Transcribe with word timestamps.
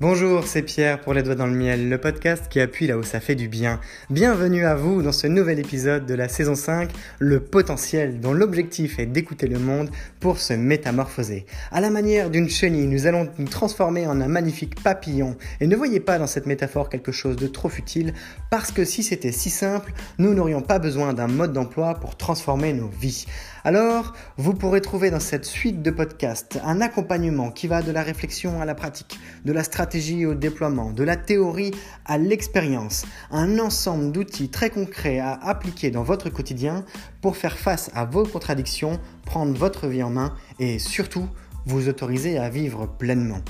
Bonjour, 0.00 0.46
c'est 0.46 0.62
Pierre 0.62 0.98
pour 0.98 1.12
Les 1.12 1.22
Doigts 1.22 1.34
dans 1.34 1.46
le 1.46 1.52
Miel, 1.52 1.90
le 1.90 1.98
podcast 1.98 2.44
qui 2.48 2.58
appuie 2.58 2.86
là 2.86 2.96
où 2.96 3.02
ça 3.02 3.20
fait 3.20 3.34
du 3.34 3.48
bien. 3.48 3.80
Bienvenue 4.08 4.64
à 4.64 4.74
vous 4.74 5.02
dans 5.02 5.12
ce 5.12 5.26
nouvel 5.26 5.58
épisode 5.58 6.06
de 6.06 6.14
la 6.14 6.26
saison 6.26 6.54
5, 6.54 6.88
Le 7.18 7.38
potentiel, 7.38 8.18
dont 8.18 8.32
l'objectif 8.32 8.98
est 8.98 9.04
d'écouter 9.04 9.46
le 9.46 9.58
monde 9.58 9.90
pour 10.18 10.38
se 10.38 10.54
métamorphoser. 10.54 11.44
À 11.70 11.82
la 11.82 11.90
manière 11.90 12.30
d'une 12.30 12.48
chenille, 12.48 12.86
nous 12.86 13.06
allons 13.06 13.28
nous 13.36 13.48
transformer 13.48 14.06
en 14.06 14.22
un 14.22 14.28
magnifique 14.28 14.82
papillon. 14.82 15.36
Et 15.60 15.66
ne 15.66 15.76
voyez 15.76 16.00
pas 16.00 16.18
dans 16.18 16.26
cette 16.26 16.46
métaphore 16.46 16.88
quelque 16.88 17.12
chose 17.12 17.36
de 17.36 17.46
trop 17.46 17.68
futile, 17.68 18.14
parce 18.50 18.72
que 18.72 18.86
si 18.86 19.02
c'était 19.02 19.32
si 19.32 19.50
simple, 19.50 19.92
nous 20.16 20.32
n'aurions 20.32 20.62
pas 20.62 20.78
besoin 20.78 21.12
d'un 21.12 21.28
mode 21.28 21.52
d'emploi 21.52 21.96
pour 21.96 22.16
transformer 22.16 22.72
nos 22.72 22.88
vies. 22.88 23.26
Alors, 23.62 24.14
vous 24.38 24.54
pourrez 24.54 24.80
trouver 24.80 25.10
dans 25.10 25.20
cette 25.20 25.44
suite 25.44 25.82
de 25.82 25.90
podcasts 25.90 26.58
un 26.64 26.80
accompagnement 26.80 27.50
qui 27.50 27.66
va 27.66 27.82
de 27.82 27.92
la 27.92 28.02
réflexion 28.02 28.62
à 28.62 28.64
la 28.64 28.74
pratique, 28.74 29.20
de 29.44 29.52
la 29.52 29.64
stratégie 29.64 30.24
au 30.24 30.34
déploiement, 30.34 30.92
de 30.92 31.04
la 31.04 31.16
théorie 31.16 31.72
à 32.06 32.16
l'expérience, 32.16 33.04
un 33.30 33.58
ensemble 33.58 34.12
d'outils 34.12 34.48
très 34.48 34.70
concrets 34.70 35.18
à 35.18 35.34
appliquer 35.34 35.90
dans 35.90 36.02
votre 36.02 36.30
quotidien 36.30 36.86
pour 37.20 37.36
faire 37.36 37.58
face 37.58 37.90
à 37.94 38.06
vos 38.06 38.24
contradictions, 38.24 38.98
prendre 39.26 39.52
votre 39.52 39.88
vie 39.88 40.02
en 40.02 40.10
main 40.10 40.34
et 40.58 40.78
surtout 40.78 41.28
vous 41.66 41.88
autoriser 41.88 42.38
à 42.38 42.48
vivre 42.48 42.86
pleinement. 42.86 43.40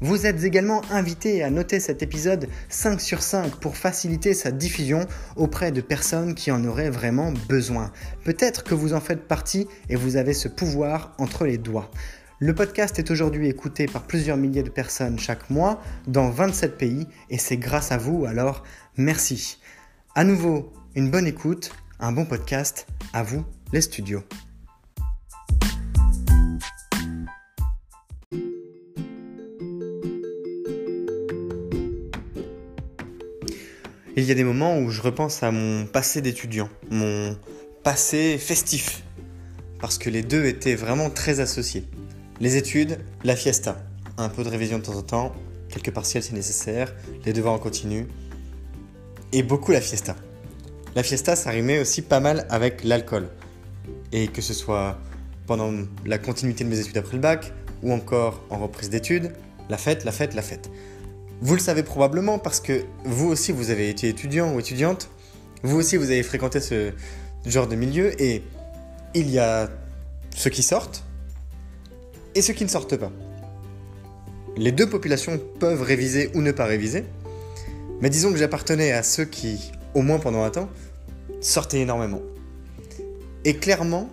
Vous 0.00 0.26
êtes 0.26 0.44
également 0.44 0.82
invité 0.90 1.42
à 1.42 1.48
noter 1.48 1.80
cet 1.80 2.02
épisode 2.02 2.48
5 2.68 3.00
sur 3.00 3.22
5 3.22 3.56
pour 3.56 3.76
faciliter 3.76 4.34
sa 4.34 4.50
diffusion 4.50 5.06
auprès 5.36 5.72
de 5.72 5.80
personnes 5.80 6.34
qui 6.34 6.50
en 6.50 6.64
auraient 6.64 6.90
vraiment 6.90 7.32
besoin. 7.48 7.90
Peut-être 8.22 8.62
que 8.62 8.74
vous 8.74 8.92
en 8.92 9.00
faites 9.00 9.26
partie 9.26 9.66
et 9.88 9.96
vous 9.96 10.16
avez 10.16 10.34
ce 10.34 10.48
pouvoir 10.48 11.14
entre 11.18 11.46
les 11.46 11.56
doigts. 11.56 11.90
Le 12.38 12.54
podcast 12.54 12.98
est 12.98 13.10
aujourd'hui 13.10 13.48
écouté 13.48 13.86
par 13.86 14.02
plusieurs 14.02 14.36
milliers 14.36 14.62
de 14.62 14.68
personnes 14.68 15.18
chaque 15.18 15.48
mois 15.48 15.80
dans 16.06 16.28
27 16.28 16.76
pays 16.76 17.06
et 17.30 17.38
c'est 17.38 17.56
grâce 17.56 17.90
à 17.90 17.96
vous, 17.96 18.26
alors 18.26 18.64
merci. 18.98 19.58
À 20.14 20.24
nouveau, 20.24 20.74
une 20.94 21.10
bonne 21.10 21.26
écoute, 21.26 21.72
un 22.00 22.12
bon 22.12 22.26
podcast, 22.26 22.86
à 23.14 23.22
vous 23.22 23.44
les 23.72 23.80
studios. 23.80 24.22
Il 34.18 34.24
y 34.24 34.32
a 34.32 34.34
des 34.34 34.44
moments 34.44 34.78
où 34.78 34.88
je 34.88 35.02
repense 35.02 35.42
à 35.42 35.50
mon 35.50 35.84
passé 35.84 36.22
d'étudiant, 36.22 36.70
mon 36.90 37.36
passé 37.82 38.38
festif, 38.38 39.02
parce 39.78 39.98
que 39.98 40.08
les 40.08 40.22
deux 40.22 40.46
étaient 40.46 40.74
vraiment 40.74 41.10
très 41.10 41.40
associés. 41.40 41.84
Les 42.40 42.56
études, 42.56 42.98
la 43.24 43.36
fiesta, 43.36 43.76
un 44.16 44.30
peu 44.30 44.42
de 44.42 44.48
révision 44.48 44.78
de 44.78 44.84
temps 44.84 44.96
en 44.96 45.02
temps, 45.02 45.32
quelques 45.68 45.90
partiels 45.90 46.22
si 46.22 46.32
nécessaire, 46.32 46.94
les 47.26 47.34
devoirs 47.34 47.52
en 47.52 47.58
continu, 47.58 48.06
et 49.34 49.42
beaucoup 49.42 49.70
la 49.70 49.82
fiesta. 49.82 50.16
La 50.94 51.02
fiesta, 51.02 51.36
ça 51.36 51.50
rimait 51.50 51.78
aussi 51.78 52.00
pas 52.00 52.20
mal 52.20 52.46
avec 52.48 52.84
l'alcool. 52.84 53.28
Et 54.12 54.28
que 54.28 54.40
ce 54.40 54.54
soit 54.54 54.98
pendant 55.46 55.74
la 56.06 56.16
continuité 56.16 56.64
de 56.64 56.70
mes 56.70 56.80
études 56.80 56.96
après 56.96 57.16
le 57.16 57.22
bac, 57.22 57.52
ou 57.82 57.92
encore 57.92 58.42
en 58.48 58.56
reprise 58.60 58.88
d'études, 58.88 59.32
la 59.68 59.76
fête, 59.76 60.04
la 60.04 60.12
fête, 60.12 60.32
la 60.32 60.40
fête. 60.40 60.70
Vous 61.40 61.54
le 61.54 61.60
savez 61.60 61.82
probablement 61.82 62.38
parce 62.38 62.60
que 62.60 62.84
vous 63.04 63.28
aussi 63.28 63.52
vous 63.52 63.70
avez 63.70 63.90
été 63.90 64.08
étudiant 64.08 64.54
ou 64.54 64.60
étudiante, 64.60 65.10
vous 65.62 65.76
aussi 65.76 65.96
vous 65.96 66.10
avez 66.10 66.22
fréquenté 66.22 66.60
ce 66.60 66.92
genre 67.44 67.66
de 67.66 67.76
milieu 67.76 68.20
et 68.20 68.42
il 69.14 69.30
y 69.30 69.38
a 69.38 69.68
ceux 70.34 70.50
qui 70.50 70.62
sortent 70.62 71.04
et 72.34 72.42
ceux 72.42 72.54
qui 72.54 72.64
ne 72.64 72.68
sortent 72.68 72.96
pas. 72.96 73.12
Les 74.56 74.72
deux 74.72 74.88
populations 74.88 75.38
peuvent 75.58 75.82
réviser 75.82 76.30
ou 76.34 76.40
ne 76.40 76.52
pas 76.52 76.64
réviser, 76.64 77.04
mais 78.00 78.08
disons 78.08 78.32
que 78.32 78.38
j'appartenais 78.38 78.92
à 78.92 79.02
ceux 79.02 79.26
qui, 79.26 79.72
au 79.94 80.00
moins 80.00 80.18
pendant 80.18 80.42
un 80.42 80.50
temps, 80.50 80.70
sortaient 81.40 81.80
énormément. 81.80 82.22
Et 83.44 83.56
clairement, 83.56 84.08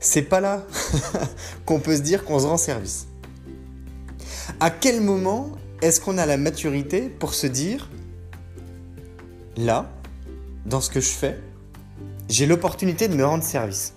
c'est 0.00 0.22
pas 0.22 0.40
là 0.40 0.66
qu'on 1.64 1.80
peut 1.80 1.96
se 1.96 2.02
dire 2.02 2.24
qu'on 2.24 2.38
se 2.38 2.46
rend 2.46 2.58
service. 2.58 3.06
À 4.60 4.70
quel 4.70 5.00
moment 5.00 5.50
est-ce 5.82 6.00
qu'on 6.00 6.18
a 6.18 6.26
la 6.26 6.36
maturité 6.36 7.08
pour 7.08 7.34
se 7.34 7.46
dire, 7.46 7.88
là, 9.56 9.90
dans 10.66 10.80
ce 10.80 10.90
que 10.90 11.00
je 11.00 11.08
fais, 11.08 11.38
j'ai 12.28 12.46
l'opportunité 12.46 13.08
de 13.08 13.14
me 13.14 13.24
rendre 13.24 13.44
service? 13.44 13.94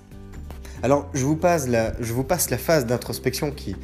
Alors, 0.84 1.10
je 1.14 1.24
vous 1.26 1.36
passe 1.36 1.68
la, 1.68 2.58
phase 2.58 2.86
d'introspection 2.86 3.52
qui 3.52 3.76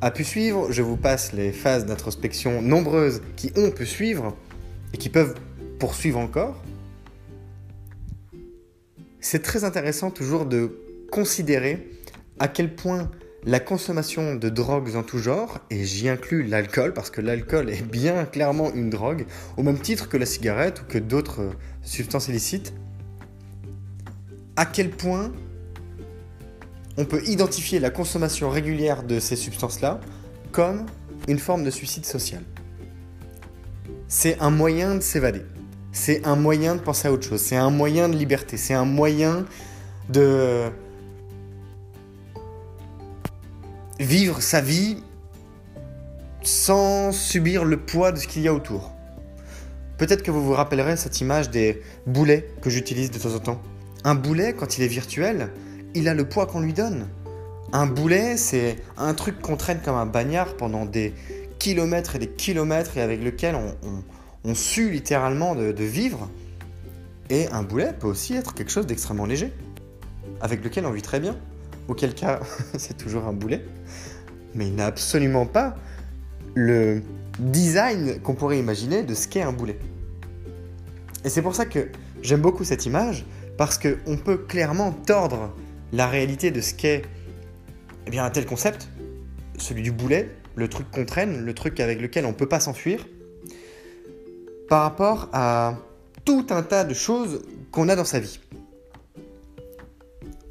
a 0.00 0.10
pu 0.10 0.24
suivre, 0.24 0.70
je 0.70 0.82
vous 0.82 0.96
passe 0.96 1.32
les 1.32 1.52
phases 1.52 1.86
d'introspection 1.86 2.62
nombreuses 2.62 3.22
qui 3.36 3.52
ont 3.56 3.70
pu 3.70 3.84
suivre 3.84 4.36
et 4.94 4.96
qui 4.96 5.08
peuvent 5.08 5.34
poursuivre 5.78 6.18
encore. 6.18 6.62
C'est 9.20 9.42
très 9.42 9.64
intéressant 9.64 10.10
toujours 10.10 10.46
de 10.46 10.78
considérer 11.10 11.90
à 12.38 12.48
quel 12.48 12.74
point 12.74 13.10
la 13.48 13.60
consommation 13.60 14.34
de 14.34 14.50
drogues 14.50 14.94
en 14.94 15.02
tout 15.02 15.16
genre, 15.16 15.60
et 15.70 15.82
j'y 15.86 16.10
inclus 16.10 16.42
l'alcool, 16.42 16.92
parce 16.92 17.08
que 17.08 17.22
l'alcool 17.22 17.70
est 17.70 17.80
bien 17.80 18.26
clairement 18.26 18.70
une 18.74 18.90
drogue, 18.90 19.24
au 19.56 19.62
même 19.62 19.78
titre 19.78 20.10
que 20.10 20.18
la 20.18 20.26
cigarette 20.26 20.82
ou 20.82 20.84
que 20.84 20.98
d'autres 20.98 21.48
substances 21.82 22.28
illicites, 22.28 22.74
à 24.56 24.66
quel 24.66 24.90
point 24.90 25.32
on 26.98 27.06
peut 27.06 27.22
identifier 27.26 27.78
la 27.78 27.88
consommation 27.88 28.50
régulière 28.50 29.02
de 29.02 29.18
ces 29.18 29.36
substances-là 29.36 29.98
comme 30.52 30.84
une 31.26 31.38
forme 31.38 31.64
de 31.64 31.70
suicide 31.70 32.04
social. 32.04 32.42
C'est 34.08 34.38
un 34.40 34.50
moyen 34.50 34.96
de 34.96 35.00
s'évader, 35.00 35.46
c'est 35.90 36.26
un 36.26 36.36
moyen 36.36 36.74
de 36.74 36.80
penser 36.80 37.08
à 37.08 37.12
autre 37.12 37.26
chose, 37.26 37.40
c'est 37.40 37.56
un 37.56 37.70
moyen 37.70 38.10
de 38.10 38.16
liberté, 38.16 38.58
c'est 38.58 38.74
un 38.74 38.84
moyen 38.84 39.46
de 40.10 40.70
vivre 43.98 44.40
sa 44.40 44.60
vie 44.60 44.98
sans 46.42 47.12
subir 47.12 47.64
le 47.64 47.78
poids 47.78 48.12
de 48.12 48.18
ce 48.18 48.28
qu'il 48.28 48.42
y 48.42 48.48
a 48.48 48.54
autour. 48.54 48.92
Peut-être 49.96 50.22
que 50.22 50.30
vous 50.30 50.44
vous 50.44 50.52
rappellerez 50.52 50.96
cette 50.96 51.20
image 51.20 51.50
des 51.50 51.82
boulets 52.06 52.48
que 52.62 52.70
j'utilise 52.70 53.10
de 53.10 53.18
temps 53.18 53.34
en 53.34 53.40
temps. 53.40 53.62
Un 54.04 54.14
boulet, 54.14 54.52
quand 54.52 54.78
il 54.78 54.84
est 54.84 54.88
virtuel, 54.88 55.50
il 55.94 56.08
a 56.08 56.14
le 56.14 56.28
poids 56.28 56.46
qu'on 56.46 56.60
lui 56.60 56.72
donne. 56.72 57.08
Un 57.72 57.86
boulet, 57.86 58.36
c'est 58.36 58.76
un 58.96 59.12
truc 59.14 59.40
qu'on 59.40 59.56
traîne 59.56 59.80
comme 59.84 59.96
un 59.96 60.06
bagnard 60.06 60.56
pendant 60.56 60.86
des 60.86 61.12
kilomètres 61.58 62.14
et 62.14 62.18
des 62.20 62.28
kilomètres 62.28 62.96
et 62.96 63.02
avec 63.02 63.22
lequel 63.22 63.56
on, 63.56 64.54
sue 64.54 64.90
littéralement 64.90 65.54
de 65.54 65.84
vivre. 65.84 66.30
Et 67.28 67.48
un 67.48 67.62
boulet 67.62 67.92
peut 67.92 68.06
aussi 68.06 68.34
être 68.34 68.54
quelque 68.54 68.70
chose 68.70 68.86
d'extrêmement 68.86 69.26
léger, 69.26 69.52
avec 70.40 70.64
lequel 70.64 70.86
on 70.86 70.92
vit 70.92 71.02
très 71.02 71.20
bien 71.20 71.36
auquel 71.88 72.14
cas 72.14 72.40
c'est 72.78 72.96
toujours 72.96 73.26
un 73.26 73.32
boulet, 73.32 73.64
mais 74.54 74.68
il 74.68 74.74
n'a 74.74 74.86
absolument 74.86 75.46
pas 75.46 75.76
le 76.54 77.02
design 77.38 78.20
qu'on 78.20 78.34
pourrait 78.34 78.58
imaginer 78.58 79.02
de 79.02 79.14
ce 79.14 79.28
qu'est 79.28 79.42
un 79.42 79.52
boulet. 79.52 79.78
Et 81.24 81.28
c'est 81.28 81.42
pour 81.42 81.54
ça 81.54 81.66
que 81.66 81.88
j'aime 82.22 82.40
beaucoup 82.40 82.64
cette 82.64 82.86
image, 82.86 83.24
parce 83.56 83.78
qu'on 83.78 84.16
peut 84.16 84.38
clairement 84.38 84.92
tordre 84.92 85.54
la 85.92 86.06
réalité 86.06 86.50
de 86.50 86.60
ce 86.60 86.74
qu'est 86.74 87.02
eh 88.06 88.10
bien, 88.10 88.24
un 88.24 88.30
tel 88.30 88.46
concept, 88.46 88.88
celui 89.58 89.82
du 89.82 89.92
boulet, 89.92 90.30
le 90.54 90.68
truc 90.68 90.90
qu'on 90.90 91.04
traîne, 91.04 91.44
le 91.44 91.54
truc 91.54 91.80
avec 91.80 92.00
lequel 92.00 92.24
on 92.24 92.28
ne 92.28 92.34
peut 92.34 92.48
pas 92.48 92.60
s'enfuir, 92.60 93.06
par 94.68 94.82
rapport 94.82 95.28
à 95.32 95.76
tout 96.24 96.46
un 96.50 96.62
tas 96.62 96.84
de 96.84 96.94
choses 96.94 97.42
qu'on 97.70 97.88
a 97.88 97.96
dans 97.96 98.04
sa 98.04 98.20
vie. 98.20 98.40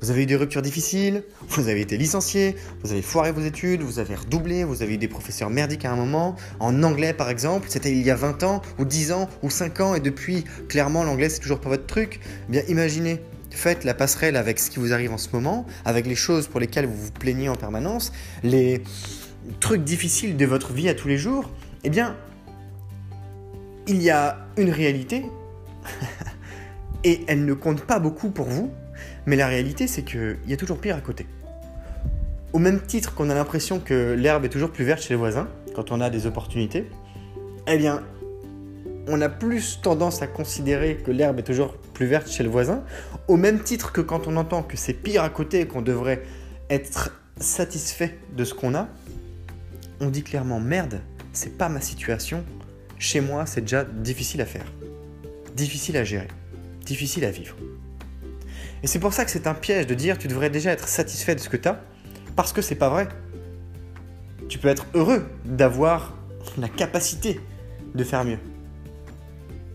Vous 0.07 0.13
avez 0.13 0.23
eu 0.23 0.25
des 0.25 0.38
ruptures 0.38 0.62
difficiles, 0.62 1.22
vous 1.50 1.68
avez 1.68 1.81
été 1.81 1.98
licencié, 1.98 2.56
vous 2.81 2.94
avez 2.94 3.01
foiré 3.01 3.33
vos 3.33 3.42
études, 3.42 3.81
vous 3.81 4.00
avez 4.00 4.15
redoublé, 4.15 4.63
vous 4.63 4.81
avez 4.81 4.94
eu 4.94 4.98
des 4.98 5.09
professeurs 5.09 5.50
merdiques 5.50 5.83
à 5.83 5.92
un 5.92 5.98
moment. 5.98 6.38
En 6.62 6.81
anglais 6.83 7.12
par 7.12 7.30
exemple, 7.30 7.68
c'était 7.68 7.92
il 7.92 8.01
y 8.04 8.09
a 8.09 8.15
20 8.15 8.44
ans, 8.44 8.62
ou 8.80 8.86
10 8.86 9.12
ans, 9.12 9.27
ou 9.44 9.50
5 9.50 9.81
ans, 9.81 9.95
et 9.95 10.00
depuis, 10.00 10.45
clairement, 10.69 11.04
l'anglais 11.04 11.27
c'est 11.27 11.42
toujours 11.42 11.59
pas 11.59 11.68
votre 11.68 11.88
truc. 11.88 12.21
Eh 12.48 12.51
bien 12.54 12.62
imaginez, 12.69 13.19
faites 13.51 13.83
la 13.83 13.94
passerelle 13.94 14.38
avec 14.38 14.59
ce 14.59 14.69
qui 14.69 14.80
vous 14.80 14.94
arrive 14.94 15.12
en 15.12 15.18
ce 15.18 15.27
moment, 15.33 15.65
avec 15.83 16.07
les 16.07 16.15
choses 16.15 16.48
pour 16.48 16.62
lesquelles 16.62 16.86
vous 16.86 16.95
vous 16.95 17.12
plaignez 17.12 17.50
en 17.50 17.56
permanence, 17.56 18.13
les 18.44 18.83
trucs 19.60 19.83
difficiles 19.83 20.38
de 20.38 20.45
votre 20.45 20.71
vie 20.71 20.88
à 20.88 20.94
tous 20.94 21.10
les 21.10 21.18
jours. 21.18 21.50
Eh 21.83 21.89
bien, 21.89 22.15
il 23.88 24.01
y 24.01 24.10
a 24.10 24.48
une 24.56 24.69
réalité, 24.69 25.25
et 27.03 27.25
elle 27.27 27.44
ne 27.44 27.53
compte 27.53 27.81
pas 27.81 28.00
beaucoup 28.00 28.30
pour 28.30 28.45
vous, 28.45 28.71
mais 29.27 29.35
la 29.35 29.47
réalité, 29.47 29.88
c'est 29.88 30.03
qu'il 30.03 30.38
y 30.47 30.53
a 30.53 30.57
toujours 30.57 30.79
pire 30.79 30.95
à 30.95 31.01
côté. 31.01 31.27
Au 32.53 32.59
même 32.59 32.79
titre 32.79 33.13
qu'on 33.13 33.29
a 33.29 33.35
l'impression 33.35 33.79
que 33.79 34.13
l'herbe 34.13 34.45
est 34.45 34.50
toujours 34.50 34.71
plus 34.71 34.85
verte 34.85 35.03
chez 35.03 35.09
les 35.09 35.18
voisins, 35.18 35.50
quand 35.75 35.91
on 35.91 36.00
a 36.00 36.09
des 36.09 36.25
opportunités, 36.25 36.89
eh 37.68 37.77
bien, 37.77 38.03
on 39.07 39.21
a 39.21 39.27
plus 39.27 39.79
tendance 39.81 40.21
à 40.21 40.27
considérer 40.27 40.95
que 40.95 41.12
l'herbe 41.12 41.39
est 41.39 41.44
toujours 41.44 41.75
plus 41.94 42.06
verte 42.06 42.29
chez 42.31 42.41
le 42.41 42.50
voisin, 42.50 42.83
au 43.27 43.35
même 43.35 43.59
titre 43.59 43.91
que 43.91 44.00
quand 44.00 44.27
on 44.27 44.38
entend 44.38 44.63
que 44.63 44.77
c'est 44.77 44.94
pire 44.94 45.24
à 45.24 45.29
côté 45.29 45.59
et 45.59 45.68
qu'on 45.68 45.81
devrait 45.81 46.24
être 46.69 47.12
satisfait 47.38 48.18
de 48.35 48.45
ce 48.45 48.53
qu'on 48.53 48.75
a, 48.75 48.88
on 50.00 50.07
dit 50.07 50.24
clairement 50.24 50.62
merde, 50.62 51.01
c'est 51.33 51.57
pas 51.57 51.68
ma 51.68 51.81
situation, 51.81 52.45
chez 52.97 53.19
moi, 53.19 53.45
c'est 53.45 53.62
déjà 53.62 53.83
difficile 53.83 54.39
à 54.39 54.45
faire, 54.45 54.71
difficile 55.53 55.97
à 55.97 56.06
gérer, 56.06 56.29
difficile 56.85 57.25
à 57.25 57.31
vivre. 57.31 57.57
Et 58.83 58.88
c'est 58.88 59.00
pour 59.00 59.13
ça 59.13 59.25
que 59.25 59.31
c'est 59.31 59.47
un 59.47 59.53
piège 59.53 59.88
de 59.88 59.95
dire 59.95 60.18
tu 60.18 60.27
devrais 60.27 60.50
déjà 60.50 60.71
être 60.71 60.88
satisfait 60.88 61.35
de 61.35 61.39
ce 61.39 61.50
que 61.50 61.57
tu 61.57 61.68
as, 61.68 61.81
parce 62.35 62.53
que 62.53 62.62
c'est 62.62 62.75
pas 62.75 62.89
vrai. 62.89 63.07
Tu 64.50 64.59
peux 64.59 64.68
être 64.68 64.85
heureux 64.94 65.27
d'avoir 65.45 66.15
la 66.57 66.69
capacité 66.69 67.39
de 67.95 68.03
faire 68.03 68.24
mieux 68.24 68.39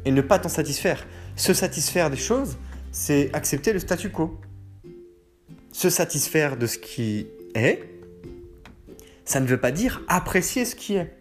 et 0.04 0.10
ne 0.10 0.20
pas 0.20 0.38
t'en 0.38 0.48
satisfaire. 0.48 1.06
Se 1.36 1.54
satisfaire 1.54 2.10
des 2.10 2.16
choses, 2.16 2.56
c'est 2.90 3.30
accepter 3.32 3.72
le 3.72 3.78
statu 3.78 4.10
quo. 4.10 4.40
Se 5.72 5.90
satisfaire 5.90 6.56
de 6.56 6.66
ce 6.66 6.78
qui 6.78 7.26
est, 7.54 7.82
ça 9.24 9.40
ne 9.40 9.46
veut 9.46 9.60
pas 9.60 9.70
dire 9.70 10.02
apprécier 10.08 10.64
ce 10.64 10.74
qui 10.74 10.94
est. 10.94 11.16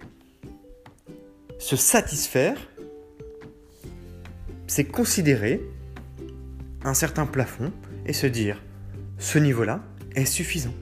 Se 1.59 1.75
satisfaire, 1.75 2.57
c'est 4.67 4.85
considérer 4.85 5.61
un 6.83 6.93
certain 6.93 7.25
plafond 7.25 7.71
et 8.05 8.13
se 8.13 8.27
dire 8.27 8.61
ce 9.17 9.37
niveau-là 9.37 9.81
est 10.15 10.25
suffisant. 10.25 10.73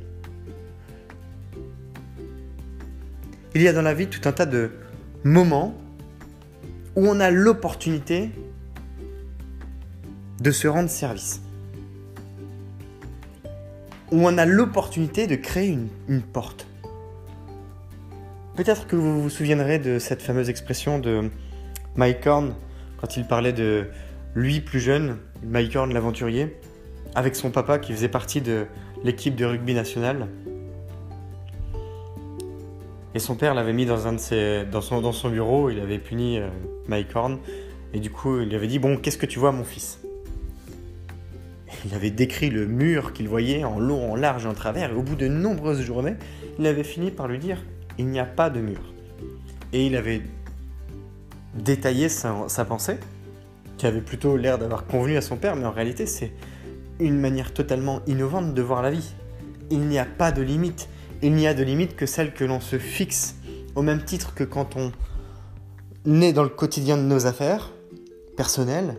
Il 3.56 3.62
y 3.62 3.68
a 3.68 3.74
dans 3.74 3.82
la 3.82 3.94
vie 3.94 4.08
tout 4.08 4.28
un 4.28 4.32
tas 4.32 4.46
de 4.46 4.72
moments 5.24 5.76
où 6.96 7.08
on 7.08 7.20
a 7.20 7.32
l'opportunité 7.32 8.30
de 10.40 10.52
se 10.52 10.68
rendre 10.68 10.90
service. 10.90 11.42
Où 14.12 14.28
on 14.28 14.38
a 14.38 14.46
l'opportunité 14.46 15.28
de 15.28 15.36
créer 15.36 15.78
une, 16.08 16.22
porte. 16.22 16.68
Peut-être 18.56 18.88
que 18.88 18.96
vous 18.96 19.24
vous 19.24 19.30
souviendrez 19.30 19.80
de 19.80 20.00
cette 20.00 20.22
fameuse 20.22 20.50
expression 20.50 21.00
de 21.00 21.30
Mike 21.96 22.26
Horn 22.26 22.54
quand 22.98 23.18
il 23.18 23.26
parlait 23.26 23.54
de 23.54 23.88
lui 24.40 24.62
plus 24.62 24.80
jeune, 24.80 25.18
Mike 25.44 25.76
Horn 25.76 25.94
l'aventurier, 25.94 26.56
avec 27.14 27.36
son 27.36 27.52
papa 27.52 27.78
qui 27.78 27.92
faisait 27.92 28.10
partie 28.10 28.42
de 28.42 28.66
l'équipe 29.04 29.36
de 29.36 29.46
rugby 29.46 29.74
nationale. 29.74 30.28
Et 33.14 33.20
son 33.20 33.36
père 33.36 33.54
l'avait 33.54 33.74
mis 33.74 33.86
dans, 33.86 33.98
son, 34.00 35.30
bureau, 35.30 35.70
il 35.70 35.80
avait 35.80 35.98
puni 35.98 36.40
euh, 36.40 36.48
Mike 36.88 37.14
Horn, 37.16 37.40
et 37.94 38.00
du 38.00 38.12
coup 38.12 38.40
il 38.40 38.50
lui 38.50 38.56
avait 38.56 38.68
dit 38.68 38.80
Bon, 38.80 38.98
qu'est-ce 38.98 39.18
que 39.18 39.26
tu 39.26 39.40
vois, 39.40 39.52
mon 39.52 39.64
fils? 39.66 40.00
Il 41.86 41.94
avait 41.94 42.12
décrit 42.12 42.50
le 42.50 42.66
mur 42.66 43.14
qu'il 43.14 43.28
voyait 43.28 43.64
en 43.64 43.80
long, 43.80 44.12
en 44.12 44.16
large 44.16 44.46
en 44.46 44.54
travers, 44.54 44.92
et 44.92 44.96
au 44.96 45.02
bout 45.02 45.16
de 45.16 45.28
nombreuses 45.28 45.82
journées, 45.82 46.16
il 46.60 46.66
avait 46.66 46.84
fini 46.84 47.12
par 47.12 47.28
lui 47.28 47.40
dire 47.40 47.62
Il 47.98 48.08
n'y 48.08 48.20
a 48.20 48.26
pas 48.26 48.50
de 48.50 48.62
mur. 48.62 48.94
Et 49.74 49.86
il 49.86 49.96
avait 49.96 50.22
détaillé 51.56 52.10
sa 52.10 52.66
pensée, 52.66 52.98
qui 53.80 53.88
avait 53.88 54.02
plutôt 54.02 54.38
l'air 54.38 54.60
d'avoir 54.60 54.86
convenu 54.86 55.18
à 55.18 55.22
son 55.22 55.38
père, 55.38 55.56
mais 55.56 55.66
en 55.66 55.72
réalité 55.72 56.06
c'est 56.06 56.32
une 57.00 57.18
manière 57.20 57.54
totalement 57.54 58.02
innovante 58.06 58.54
de 58.54 58.62
voir 58.62 58.84
la 58.84 58.92
vie. 58.92 59.16
Il 59.72 59.88
n'y 59.88 59.98
a 59.98 60.06
pas 60.06 60.32
de 60.32 60.44
limite 60.44 60.88
il 61.22 61.34
n'y 61.34 61.48
a 61.48 61.54
de 61.54 61.64
limite 61.64 61.96
que 61.98 62.06
celle 62.06 62.34
que 62.34 62.46
l'on 62.46 62.62
se 62.62 62.78
fixe, 62.78 63.36
au 63.76 63.82
même 63.82 64.04
titre 64.04 64.34
que 64.34 64.46
quand 64.46 64.78
on 64.78 64.92
est 66.22 66.32
dans 66.32 66.44
le 66.44 66.50
quotidien 66.50 66.96
de 66.96 67.02
nos 67.02 67.26
affaires 67.26 67.74
personnelles, 68.38 68.96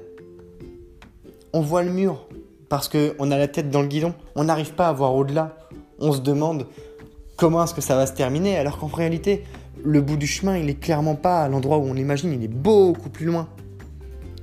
on 1.55 1.63
voit 1.63 1.83
le 1.83 1.91
mur 1.91 2.29
parce 2.69 2.89
qu'on 2.89 3.31
a 3.31 3.39
la 3.39 3.49
tête 3.49 3.71
dans 3.71 3.81
le 3.81 3.89
guidon, 3.89 4.15
on 4.37 4.45
n'arrive 4.45 4.75
pas 4.75 4.89
à 4.89 4.93
voir 4.93 5.15
au-delà, 5.15 5.57
on 5.99 6.13
se 6.13 6.21
demande 6.21 6.67
comment 7.37 7.65
est-ce 7.65 7.75
que 7.75 7.81
ça 7.81 7.97
va 7.97 8.07
se 8.07 8.13
terminer, 8.13 8.59
alors 8.59 8.79
qu'en 8.79 8.87
réalité, 8.87 9.45
le 9.83 10.03
bout 10.03 10.19
du 10.19 10.27
chemin, 10.27 10.59
il 10.59 10.69
est 10.69 10.79
clairement 10.79 11.17
pas 11.17 11.43
à 11.43 11.49
l'endroit 11.49 11.79
où 11.79 11.85
on 11.85 11.95
l'imagine, 11.95 12.33
il 12.33 12.45
est 12.45 12.49
beaucoup 12.49 13.09
plus 13.09 13.25
loin. 13.25 13.49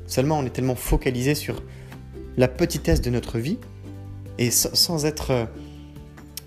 Seulement, 0.07 0.39
on 0.39 0.45
est 0.45 0.49
tellement 0.49 0.75
focalisé 0.75 1.35
sur 1.35 1.61
la 2.37 2.47
petitesse 2.47 3.01
de 3.01 3.09
notre 3.09 3.37
vie, 3.37 3.59
et 4.37 4.51
sans, 4.51 5.05
être... 5.05 5.47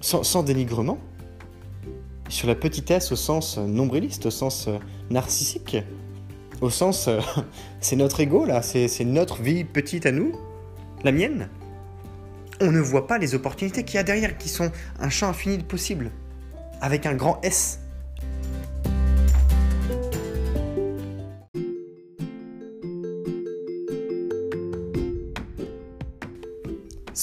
sans 0.00 0.42
dénigrement, 0.42 0.98
sur 2.30 2.48
la 2.48 2.54
petitesse 2.54 3.12
au 3.12 3.16
sens 3.16 3.58
nombriliste, 3.58 4.26
au 4.26 4.30
sens 4.30 4.68
euh, 4.68 4.78
narcissique, 5.10 5.76
au 6.60 6.70
sens 6.70 7.08
euh, 7.08 7.20
c'est 7.80 7.96
notre 7.96 8.20
ego 8.20 8.46
là, 8.46 8.62
c'est 8.62 9.04
notre 9.04 9.42
vie 9.42 9.64
petite 9.64 10.06
à 10.06 10.12
nous, 10.12 10.32
la 11.04 11.12
mienne. 11.12 11.48
On 12.60 12.70
ne 12.70 12.80
voit 12.80 13.06
pas 13.06 13.18
les 13.18 13.34
opportunités 13.34 13.84
qu'il 13.84 13.96
y 13.96 13.98
a 13.98 14.02
derrière, 14.02 14.38
qui 14.38 14.48
sont 14.48 14.70
un 15.00 15.10
champ 15.10 15.28
infini 15.28 15.58
de 15.58 15.62
possibles, 15.62 16.10
avec 16.80 17.04
un 17.06 17.14
grand 17.14 17.40
S. 17.42 17.80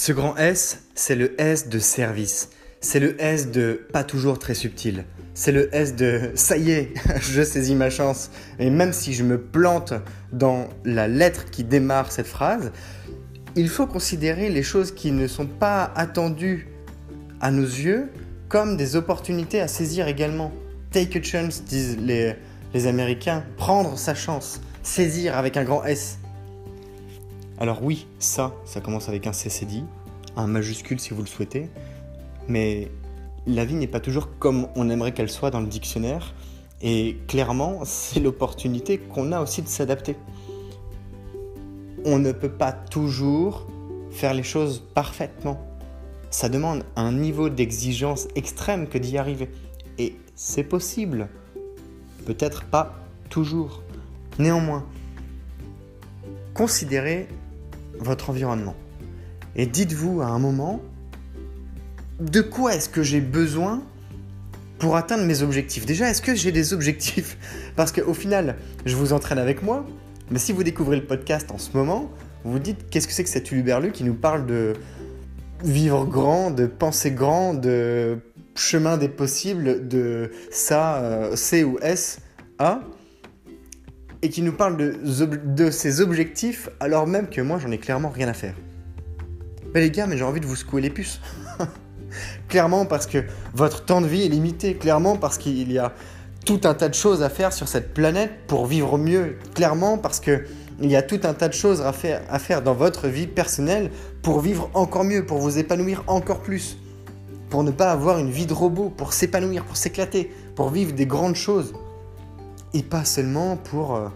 Ce 0.08 0.14
grand 0.14 0.38
S, 0.38 0.84
c'est 0.94 1.16
le 1.16 1.38
S 1.38 1.68
de 1.68 1.78
service. 1.78 2.48
C'est 2.80 2.98
le 2.98 3.22
S 3.22 3.50
de 3.50 3.86
pas 3.92 4.04
toujours 4.04 4.38
très 4.38 4.54
subtil. 4.54 5.04
C'est 5.34 5.52
le 5.52 5.68
S 5.74 5.96
de 5.96 6.30
ça 6.34 6.56
y 6.56 6.70
est, 6.70 6.94
je 7.20 7.42
saisis 7.42 7.74
ma 7.74 7.90
chance. 7.90 8.30
Et 8.58 8.70
même 8.70 8.94
si 8.94 9.12
je 9.12 9.22
me 9.22 9.38
plante 9.38 9.92
dans 10.32 10.66
la 10.86 11.08
lettre 11.08 11.50
qui 11.50 11.62
démarre 11.62 12.10
cette 12.10 12.26
phrase, 12.26 12.72
il 13.54 13.68
faut 13.68 13.86
considérer 13.86 14.48
les 14.48 14.62
choses 14.62 14.92
qui 14.92 15.12
ne 15.12 15.26
sont 15.26 15.44
pas 15.44 15.92
attendues 15.94 16.68
à 17.42 17.50
nos 17.50 17.60
yeux 17.60 18.08
comme 18.48 18.78
des 18.78 18.96
opportunités 18.96 19.60
à 19.60 19.68
saisir 19.68 20.08
également. 20.08 20.52
Take 20.90 21.18
a 21.18 21.22
chance, 21.22 21.64
disent 21.64 21.98
les, 21.98 22.32
les 22.72 22.86
Américains. 22.86 23.44
Prendre 23.58 23.98
sa 23.98 24.14
chance. 24.14 24.62
Saisir 24.82 25.36
avec 25.36 25.58
un 25.58 25.64
grand 25.64 25.84
S. 25.84 26.18
Alors 27.60 27.82
oui, 27.82 28.06
ça, 28.20 28.54
ça 28.64 28.80
commence 28.80 29.08
avec 29.08 29.26
un 29.26 29.32
CCD, 29.32 29.82
un 30.38 30.46
majuscule 30.46 30.98
si 30.98 31.12
vous 31.12 31.20
le 31.20 31.26
souhaitez 31.26 31.68
mais 32.48 32.90
la 33.46 33.64
vie 33.64 33.74
n'est 33.74 33.86
pas 33.86 34.00
toujours 34.00 34.28
comme 34.38 34.68
on 34.74 34.90
aimerait 34.90 35.12
qu'elle 35.12 35.30
soit 35.30 35.50
dans 35.50 35.60
le 35.60 35.66
dictionnaire. 35.66 36.34
Et 36.80 37.18
clairement, 37.28 37.80
c'est 37.84 38.20
l'opportunité 38.20 38.98
qu'on 38.98 39.32
a 39.32 39.40
aussi 39.40 39.62
de 39.62 39.68
s'adapter. 39.68 40.16
On 42.04 42.18
ne 42.18 42.32
peut 42.32 42.50
pas 42.50 42.72
toujours 42.72 43.66
faire 44.10 44.34
les 44.34 44.42
choses 44.42 44.82
parfaitement. 44.94 45.60
Ça 46.30 46.48
demande 46.48 46.84
un 46.96 47.12
niveau 47.12 47.48
d'exigence 47.48 48.28
extrême 48.34 48.86
que 48.86 48.98
d'y 48.98 49.18
arriver. 49.18 49.50
Et 49.98 50.16
c'est 50.34 50.62
possible. 50.62 51.28
Peut-être 52.26 52.64
pas 52.64 52.94
toujours. 53.30 53.82
Néanmoins, 54.38 54.84
considérez 56.54 57.28
votre 57.98 58.30
environnement. 58.30 58.76
Et 59.56 59.66
dites-vous 59.66 60.20
à 60.20 60.26
un 60.26 60.38
moment, 60.38 60.80
de 62.20 62.40
quoi 62.40 62.74
est-ce 62.74 62.88
que 62.88 63.02
j'ai 63.02 63.20
besoin 63.20 63.82
pour 64.78 64.96
atteindre 64.96 65.24
mes 65.24 65.42
objectifs? 65.42 65.86
Déjà, 65.86 66.08
est-ce 66.10 66.22
que 66.22 66.34
j'ai 66.34 66.52
des 66.52 66.72
objectifs? 66.72 67.36
Parce 67.76 67.92
qu'au 67.92 68.14
final, 68.14 68.56
je 68.86 68.96
vous 68.96 69.12
entraîne 69.12 69.38
avec 69.38 69.62
moi, 69.62 69.86
mais 70.30 70.38
si 70.38 70.52
vous 70.52 70.62
découvrez 70.62 70.96
le 70.96 71.04
podcast 71.04 71.50
en 71.50 71.58
ce 71.58 71.76
moment, 71.76 72.10
vous 72.44 72.52
vous 72.52 72.58
dites 72.58 72.90
qu'est-ce 72.90 73.08
que 73.08 73.12
c'est 73.12 73.24
que 73.24 73.30
cet 73.30 73.50
uluberlu 73.50 73.92
qui 73.92 74.04
nous 74.04 74.14
parle 74.14 74.46
de 74.46 74.74
vivre 75.64 76.04
grand, 76.04 76.50
de 76.50 76.66
penser 76.66 77.10
grand, 77.10 77.54
de 77.54 78.18
chemin 78.54 78.96
des 78.96 79.08
possibles, 79.08 79.88
de 79.88 80.30
ça, 80.50 80.96
euh, 80.96 81.36
C 81.36 81.64
ou 81.64 81.78
S, 81.80 82.20
A, 82.58 82.80
et 84.22 84.30
qui 84.30 84.42
nous 84.42 84.52
parle 84.52 84.76
de, 84.76 84.96
de 85.34 85.70
ses 85.70 86.00
objectifs 86.00 86.68
alors 86.80 87.06
même 87.06 87.28
que 87.28 87.40
moi 87.40 87.58
j'en 87.60 87.70
ai 87.70 87.78
clairement 87.78 88.10
rien 88.10 88.28
à 88.28 88.34
faire. 88.34 88.54
Mais 89.74 89.80
les 89.80 89.90
gars, 89.90 90.06
mais 90.06 90.16
j'ai 90.16 90.24
envie 90.24 90.40
de 90.40 90.46
vous 90.46 90.56
secouer 90.56 90.80
les 90.80 90.90
puces. 90.90 91.20
Clairement 92.48 92.86
parce 92.86 93.06
que 93.06 93.24
votre 93.54 93.84
temps 93.84 94.00
de 94.00 94.06
vie 94.06 94.24
est 94.24 94.28
limité. 94.28 94.74
Clairement 94.74 95.16
parce 95.16 95.38
qu'il 95.38 95.70
y 95.70 95.78
a 95.78 95.92
tout 96.46 96.60
un 96.64 96.74
tas 96.74 96.88
de 96.88 96.94
choses 96.94 97.22
à 97.22 97.28
faire 97.28 97.52
sur 97.52 97.68
cette 97.68 97.92
planète 97.92 98.30
pour 98.46 98.66
vivre 98.66 98.96
mieux. 98.96 99.36
Clairement 99.54 99.98
parce 99.98 100.20
que 100.20 100.44
il 100.80 100.90
y 100.90 100.96
a 100.96 101.02
tout 101.02 101.20
un 101.24 101.34
tas 101.34 101.48
de 101.48 101.54
choses 101.54 101.82
à 101.82 101.92
faire, 101.92 102.22
à 102.30 102.38
faire 102.38 102.62
dans 102.62 102.74
votre 102.74 103.08
vie 103.08 103.26
personnelle 103.26 103.90
pour 104.22 104.40
vivre 104.40 104.70
encore 104.74 105.04
mieux, 105.04 105.26
pour 105.26 105.38
vous 105.38 105.58
épanouir 105.58 106.04
encore 106.06 106.40
plus. 106.40 106.78
Pour 107.50 107.64
ne 107.64 107.70
pas 107.70 107.90
avoir 107.90 108.18
une 108.18 108.30
vie 108.30 108.46
de 108.46 108.52
robot, 108.52 108.90
pour 108.90 109.12
s'épanouir, 109.12 109.64
pour 109.64 109.76
s'éclater, 109.76 110.32
pour 110.54 110.70
vivre 110.70 110.92
des 110.92 111.06
grandes 111.06 111.34
choses. 111.34 111.72
Et 112.74 112.82
pas 112.82 113.04
seulement 113.04 113.56
pour 113.56 113.96
euh, 113.96 114.08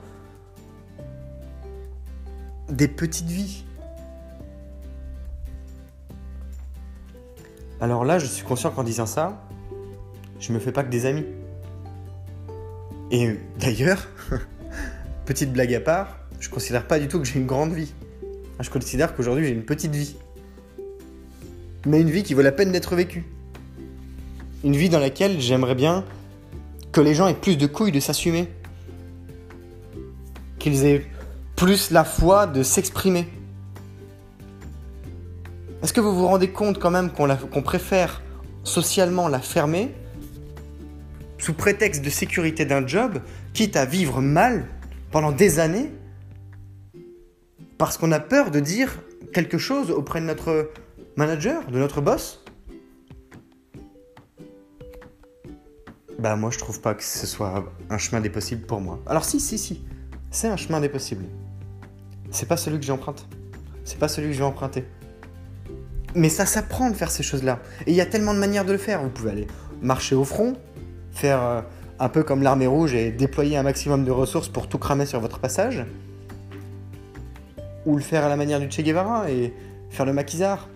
des 2.69 2.89
petites 2.89 3.29
vies. 3.29 3.65
Alors 7.83 8.05
là, 8.05 8.21
je 8.21 8.27
suis 8.27 8.45
conscient 8.45 8.71
qu'en 8.71 8.85
disant 8.85 9.07
ça, 9.07 9.45
je 10.39 10.53
me 10.53 10.61
fais 10.61 10.71
pas 10.71 10.85
que 10.85 10.89
des 10.89 11.05
amis. 11.05 11.25
Et 13.11 13.37
d'ailleurs, 13.59 14.07
petite 15.27 15.53
blague 15.53 15.75
à 15.75 15.81
part, 15.81 16.17
je 16.39 16.49
considère 16.49 16.87
pas 16.87 17.01
du 17.01 17.09
tout 17.09 17.19
que 17.19 17.25
j'ai 17.25 17.41
une 17.41 17.47
grande 17.47 17.73
vie. 17.73 17.93
Je 18.61 18.71
considère 18.71 19.17
qu'aujourd'hui 19.17 19.47
j'ai 19.49 19.53
une 19.53 19.65
petite 19.65 19.97
vie. 19.97 20.15
Mais 21.85 22.01
une 22.01 22.09
vie 22.09 22.23
qui 22.23 22.35
vaut 22.35 22.43
la 22.43 22.53
peine 22.53 22.71
d'être 22.71 22.95
vécue. 22.95 23.25
Une 24.63 24.77
vie 24.77 24.89
dans 24.89 25.01
laquelle 25.01 25.41
j'aimerais 25.41 25.75
bien 25.75 26.05
que 26.93 27.01
les 27.01 27.17
gens 27.17 27.27
aient 27.27 27.35
plus 27.35 27.57
de 27.57 27.67
couilles 27.67 27.91
de 27.91 27.99
s'assumer, 27.99 28.49
qu'ils 30.61 30.85
aient 30.85 31.05
plus 31.57 31.91
la 31.91 32.05
foi 32.05 32.47
de 32.47 32.63
s'exprimer. 32.63 33.27
Est-ce 35.83 35.93
que 35.93 36.01
vous 36.01 36.15
vous 36.15 36.27
rendez 36.27 36.51
compte 36.51 36.79
quand 36.79 36.91
même 36.91 37.11
qu'on 37.11 37.63
préfère 37.63 38.23
socialement 38.63 39.27
la 39.27 39.41
fermer 39.41 39.93
sous 41.39 41.55
prétexte 41.55 42.05
de 42.05 42.11
sécurité 42.11 42.65
d'un 42.65 42.87
job, 42.87 43.19
quitte 43.53 43.75
à 43.75 43.85
vivre 43.85 44.21
mal 44.21 44.65
pendant 45.11 45.33
des 45.33 45.59
années, 45.59 45.91
parce 47.79 47.99
qu'on 47.99 48.13
a 48.13 48.21
peur 48.21 48.53
de 48.53 48.61
dire 48.61 49.01
quelque 49.33 49.59
chose 49.59 49.91
auprès 49.91 50.21
de 50.21 50.27
notre 50.27 50.71
manager, 51.17 51.67
de 51.67 51.79
notre 51.79 52.01
boss 52.01 52.45
Bah 56.21 56.37
moi 56.37 56.53
je 56.53 56.59
trouve 56.59 56.81
pas 56.81 56.95
que 56.95 57.03
ce 57.03 57.27
soit 57.27 57.65
un 57.91 57.99
chemin 57.99 58.21
des 58.21 58.31
possibles 58.31 58.65
pour 58.65 58.81
moi. 58.81 59.01
Alors 59.07 59.25
si, 59.25 59.41
si, 59.41 59.59
si, 59.59 59.85
c'est 60.31 60.47
un 60.47 60.57
chemin 60.57 60.79
des 60.79 60.89
possibles. 60.89 61.25
C'est 62.31 62.47
pas 62.47 62.57
celui 62.57 62.79
que 62.79 62.87
j'emprunte. 62.87 63.27
C'est 63.83 63.99
pas 63.99 64.07
celui 64.07 64.29
que 64.29 64.35
je 64.35 64.39
vais 64.39 64.45
emprunter. 64.45 64.85
Mais 66.15 66.29
ça 66.29 66.47
s'apprend 66.47 66.91
de 66.91 66.95
faire 66.95 67.11
ces 67.11 67.23
choses-là. 67.23 67.61
Et 67.87 67.93
il 67.93 67.97
y 67.97 68.01
a 68.01 68.07
tellement 68.07 68.35
de 68.35 68.39
manières 68.39 68.65
de 68.65 68.73
le 68.73 68.79
faire. 68.79 69.03
Vous 69.03 69.09
pouvez 69.09 69.31
aller 69.31 69.47
marcher 69.81 70.15
au 70.15 70.25
front, 70.25 70.55
faire 71.13 71.43
euh, 71.43 71.61
un 71.99 72.09
peu 72.09 72.23
comme 72.23 72.43
l'armée 72.43 72.67
rouge 72.67 72.95
et 72.95 73.11
déployer 73.11 73.57
un 73.57 73.63
maximum 73.63 74.05
de 74.05 74.11
ressources 74.11 74.49
pour 74.49 74.69
tout 74.69 74.79
cramer 74.79 75.07
sur 75.07 75.21
votre 75.21 75.39
passage. 75.39 75.87
Ou 77.87 77.97
le 77.97 78.03
faire 78.03 78.25
à 78.25 78.29
la 78.29 78.37
manière 78.37 78.61
du 78.61 78.71
Che 78.71 78.83
Guevara 78.83 79.31
et 79.31 79.55
faire 79.91 80.07
le 80.07 80.13
maquisard. 80.13 80.69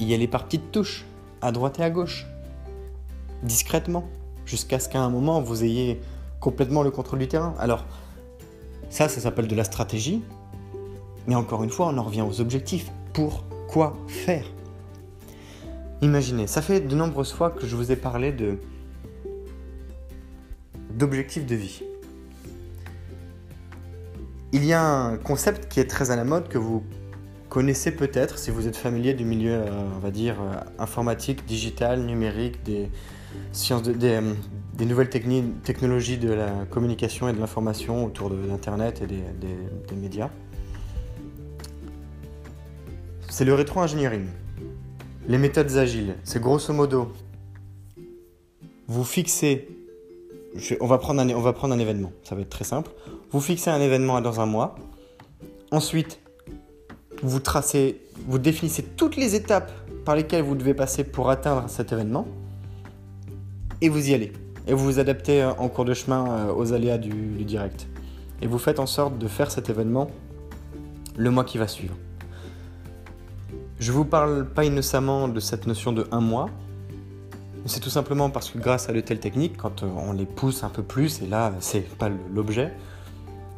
Y 0.00 0.14
aller 0.14 0.28
par 0.28 0.44
petites 0.44 0.72
touches, 0.72 1.04
à 1.42 1.52
droite 1.52 1.78
et 1.78 1.82
à 1.82 1.90
gauche. 1.90 2.26
Discrètement. 3.42 4.08
Jusqu'à 4.44 4.78
ce 4.78 4.88
qu'à 4.88 5.00
un 5.00 5.10
moment 5.10 5.40
vous 5.40 5.64
ayez 5.64 6.00
complètement 6.40 6.82
le 6.82 6.90
contrôle 6.90 7.18
du 7.18 7.28
terrain. 7.28 7.54
Alors, 7.58 7.84
ça, 8.88 9.08
ça 9.08 9.20
s'appelle 9.20 9.48
de 9.48 9.54
la 9.54 9.64
stratégie. 9.64 10.22
Mais 11.26 11.34
encore 11.34 11.64
une 11.64 11.70
fois, 11.70 11.88
on 11.88 11.98
en 11.98 12.02
revient 12.02 12.22
aux 12.22 12.40
objectifs. 12.40 12.90
Pour 13.12 13.44
quoi 13.76 13.94
faire 14.08 14.46
Imaginez, 16.00 16.46
ça 16.46 16.62
fait 16.62 16.80
de 16.80 16.94
nombreuses 16.94 17.34
fois 17.34 17.50
que 17.50 17.66
je 17.66 17.76
vous 17.76 17.92
ai 17.92 17.96
parlé 17.96 18.32
de 18.32 18.56
d'objectifs 20.94 21.44
de 21.44 21.56
vie. 21.56 21.82
Il 24.54 24.64
y 24.64 24.72
a 24.72 24.82
un 24.82 25.18
concept 25.18 25.70
qui 25.70 25.80
est 25.80 25.90
très 25.90 26.10
à 26.10 26.16
la 26.16 26.24
mode 26.24 26.48
que 26.48 26.56
vous 26.56 26.84
connaissez 27.50 27.90
peut-être 27.90 28.38
si 28.38 28.50
vous 28.50 28.66
êtes 28.66 28.78
familier 28.78 29.12
du 29.12 29.26
milieu, 29.26 29.56
euh, 29.56 29.68
on 29.94 29.98
va 29.98 30.10
dire, 30.10 30.36
euh, 30.40 30.54
informatique, 30.78 31.44
digital, 31.44 32.00
numérique, 32.00 32.62
des 32.62 32.88
sciences, 33.52 33.82
des, 33.82 34.20
des, 34.72 34.86
nouvelles 34.86 35.10
technologies 35.10 36.16
de 36.16 36.32
la 36.32 36.64
communication 36.70 37.28
et 37.28 37.34
de 37.34 37.40
l'information 37.40 38.06
autour 38.06 38.30
de 38.30 38.36
l'Internet 38.36 39.02
et 39.02 39.06
des 39.06 39.96
médias. 39.96 40.30
C'est 43.36 43.44
le 43.44 43.52
rétro-engineering. 43.52 44.28
Les 45.28 45.36
méthodes 45.36 45.76
agiles, 45.76 46.14
c'est 46.24 46.40
grosso 46.40 46.72
modo, 46.72 47.12
vous 48.88 49.04
fixez, 49.04 49.68
on, 50.80 50.86
va 50.86 50.96
prendre 50.96 51.20
un, 51.20 51.78
événement, 51.78 52.12
ça 52.22 52.34
va 52.34 52.40
être 52.40 52.48
très 52.48 52.64
simple. 52.64 52.90
Vous 53.32 53.42
fixez 53.42 53.68
un 53.68 53.82
événement 53.82 54.22
dans 54.22 54.40
un 54.40 54.46
mois. 54.46 54.76
Ensuite, 55.70 56.18
vous 57.22 57.38
tracez, 57.38 58.00
vous 58.26 58.38
définissez 58.38 58.82
toutes 58.82 59.16
les 59.16 59.34
étapes 59.34 59.70
par 60.06 60.16
lesquelles 60.16 60.42
vous 60.42 60.54
devez 60.54 60.72
passer 60.72 61.04
pour 61.04 61.28
atteindre 61.28 61.68
cet 61.68 61.92
événement. 61.92 62.26
Et 63.82 63.90
vous 63.90 64.08
y 64.08 64.14
allez. 64.14 64.32
Et 64.66 64.72
vous 64.72 64.82
vous 64.82 64.98
adaptez 64.98 65.42
euh, 65.42 65.52
en 65.58 65.68
cours 65.68 65.84
de 65.84 65.92
chemin 65.92 66.24
euh, 66.26 66.54
aux 66.54 66.72
aléas 66.72 66.96
du 66.96 67.44
direct. 67.44 67.86
Et 68.40 68.46
vous 68.46 68.58
faites 68.58 68.80
en 68.80 68.86
sorte 68.86 69.18
de 69.18 69.28
faire 69.28 69.50
cet 69.50 69.68
événement 69.68 70.10
le 71.18 71.30
mois 71.30 71.44
qui 71.44 71.58
va 71.58 71.68
suivre. 71.68 71.96
Je 73.78 73.92
vous 73.92 74.06
parle 74.06 74.46
pas 74.46 74.64
innocemment 74.64 75.28
de 75.28 75.38
cette 75.38 75.66
notion 75.66 75.92
de 75.92 76.06
un 76.10 76.20
mois. 76.20 76.48
C'est 77.66 77.80
tout 77.80 77.90
simplement 77.90 78.30
parce 78.30 78.48
que 78.48 78.58
grâce 78.58 78.88
à 78.88 78.94
de 78.94 79.00
telles 79.00 79.20
techniques, 79.20 79.58
quand 79.58 79.82
euh, 79.82 79.88
on 79.98 80.12
les 80.12 80.24
pousse 80.24 80.64
un 80.64 80.70
peu 80.70 80.82
plus, 80.82 81.20
et 81.20 81.26
là 81.26 81.52
c'est 81.60 81.86
pas 81.98 82.08
l'objet, 82.32 82.72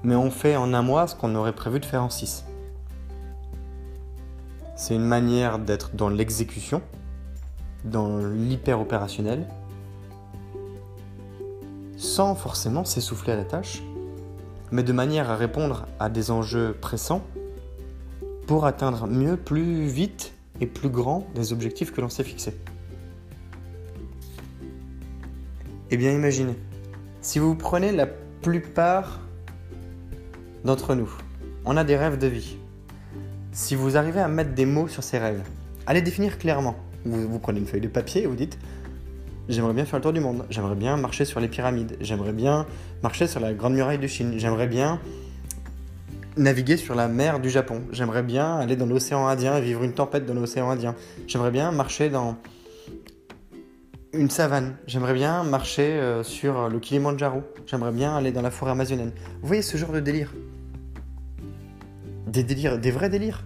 mais 0.02 0.16
on 0.16 0.30
fait 0.30 0.56
en 0.56 0.74
un 0.74 0.82
mois 0.82 1.06
ce 1.06 1.14
qu'on 1.14 1.36
aurait 1.36 1.54
prévu 1.54 1.78
de 1.78 1.84
faire 1.84 2.02
en 2.02 2.10
six. 2.10 2.44
C'est 4.74 4.96
une 4.96 5.04
manière 5.04 5.60
d'être 5.60 5.94
dans 5.94 6.08
l'exécution, 6.08 6.82
dans 7.84 8.18
l'hyper 8.18 8.80
opérationnel, 8.80 9.46
sans 11.96 12.34
forcément 12.34 12.84
s'essouffler 12.84 13.34
à 13.34 13.36
la 13.36 13.44
tâche, 13.44 13.82
mais 14.72 14.82
de 14.82 14.92
manière 14.92 15.30
à 15.30 15.36
répondre 15.36 15.86
à 16.00 16.08
des 16.08 16.32
enjeux 16.32 16.76
pressants 16.80 17.22
pour 18.48 18.64
atteindre 18.64 19.06
mieux, 19.06 19.36
plus 19.36 19.86
vite 19.86 20.32
et 20.62 20.66
plus 20.66 20.88
grand 20.88 21.28
des 21.34 21.52
objectifs 21.52 21.92
que 21.92 22.00
l'on 22.00 22.08
s'est 22.08 22.24
fixés. 22.24 22.54
Eh 25.90 25.96
bien 25.98 26.12
imaginez, 26.12 26.56
si 27.20 27.38
vous 27.38 27.54
prenez 27.54 27.92
la 27.92 28.06
plupart 28.06 29.20
d'entre 30.64 30.94
nous, 30.94 31.12
on 31.66 31.76
a 31.76 31.84
des 31.84 31.94
rêves 31.94 32.16
de 32.16 32.26
vie. 32.26 32.56
Si 33.52 33.74
vous 33.74 33.98
arrivez 33.98 34.20
à 34.20 34.28
mettre 34.28 34.54
des 34.54 34.64
mots 34.64 34.88
sur 34.88 35.02
ces 35.02 35.18
rêves, 35.18 35.42
allez 35.86 36.00
définir 36.00 36.38
clairement. 36.38 36.76
Vous, 37.04 37.28
vous 37.28 37.38
prenez 37.38 37.60
une 37.60 37.66
feuille 37.66 37.82
de 37.82 37.88
papier 37.88 38.22
et 38.22 38.26
vous 38.26 38.34
dites 38.34 38.58
J'aimerais 39.50 39.74
bien 39.74 39.84
faire 39.84 39.98
le 39.98 40.02
tour 40.02 40.12
du 40.14 40.20
monde, 40.20 40.46
j'aimerais 40.48 40.74
bien 40.74 40.96
marcher 40.96 41.26
sur 41.26 41.40
les 41.40 41.48
pyramides, 41.48 41.98
j'aimerais 42.00 42.32
bien 42.32 42.66
marcher 43.02 43.26
sur 43.26 43.40
la 43.40 43.52
grande 43.52 43.74
muraille 43.74 43.98
de 43.98 44.06
Chine, 44.06 44.34
j'aimerais 44.36 44.66
bien 44.68 45.00
naviguer 46.38 46.76
sur 46.76 46.94
la 46.94 47.08
mer 47.08 47.40
du 47.40 47.50
Japon. 47.50 47.82
J'aimerais 47.92 48.22
bien 48.22 48.56
aller 48.56 48.76
dans 48.76 48.86
l'océan 48.86 49.26
Indien 49.26 49.56
et 49.56 49.60
vivre 49.60 49.82
une 49.82 49.92
tempête 49.92 50.24
dans 50.24 50.34
l'océan 50.34 50.70
Indien. 50.70 50.94
J'aimerais 51.26 51.50
bien 51.50 51.70
marcher 51.72 52.08
dans 52.08 52.36
une 54.12 54.30
savane. 54.30 54.76
J'aimerais 54.86 55.14
bien 55.14 55.42
marcher 55.42 55.82
euh, 55.82 56.22
sur 56.22 56.68
le 56.68 56.78
Kilimanjaro. 56.78 57.42
J'aimerais 57.66 57.92
bien 57.92 58.16
aller 58.16 58.32
dans 58.32 58.42
la 58.42 58.50
forêt 58.50 58.70
amazonienne. 58.70 59.12
Vous 59.40 59.46
voyez 59.46 59.62
ce 59.62 59.76
genre 59.76 59.92
de 59.92 60.00
délire? 60.00 60.32
Des 62.26 62.42
délires, 62.42 62.78
des 62.78 62.90
vrais 62.90 63.10
délires? 63.10 63.44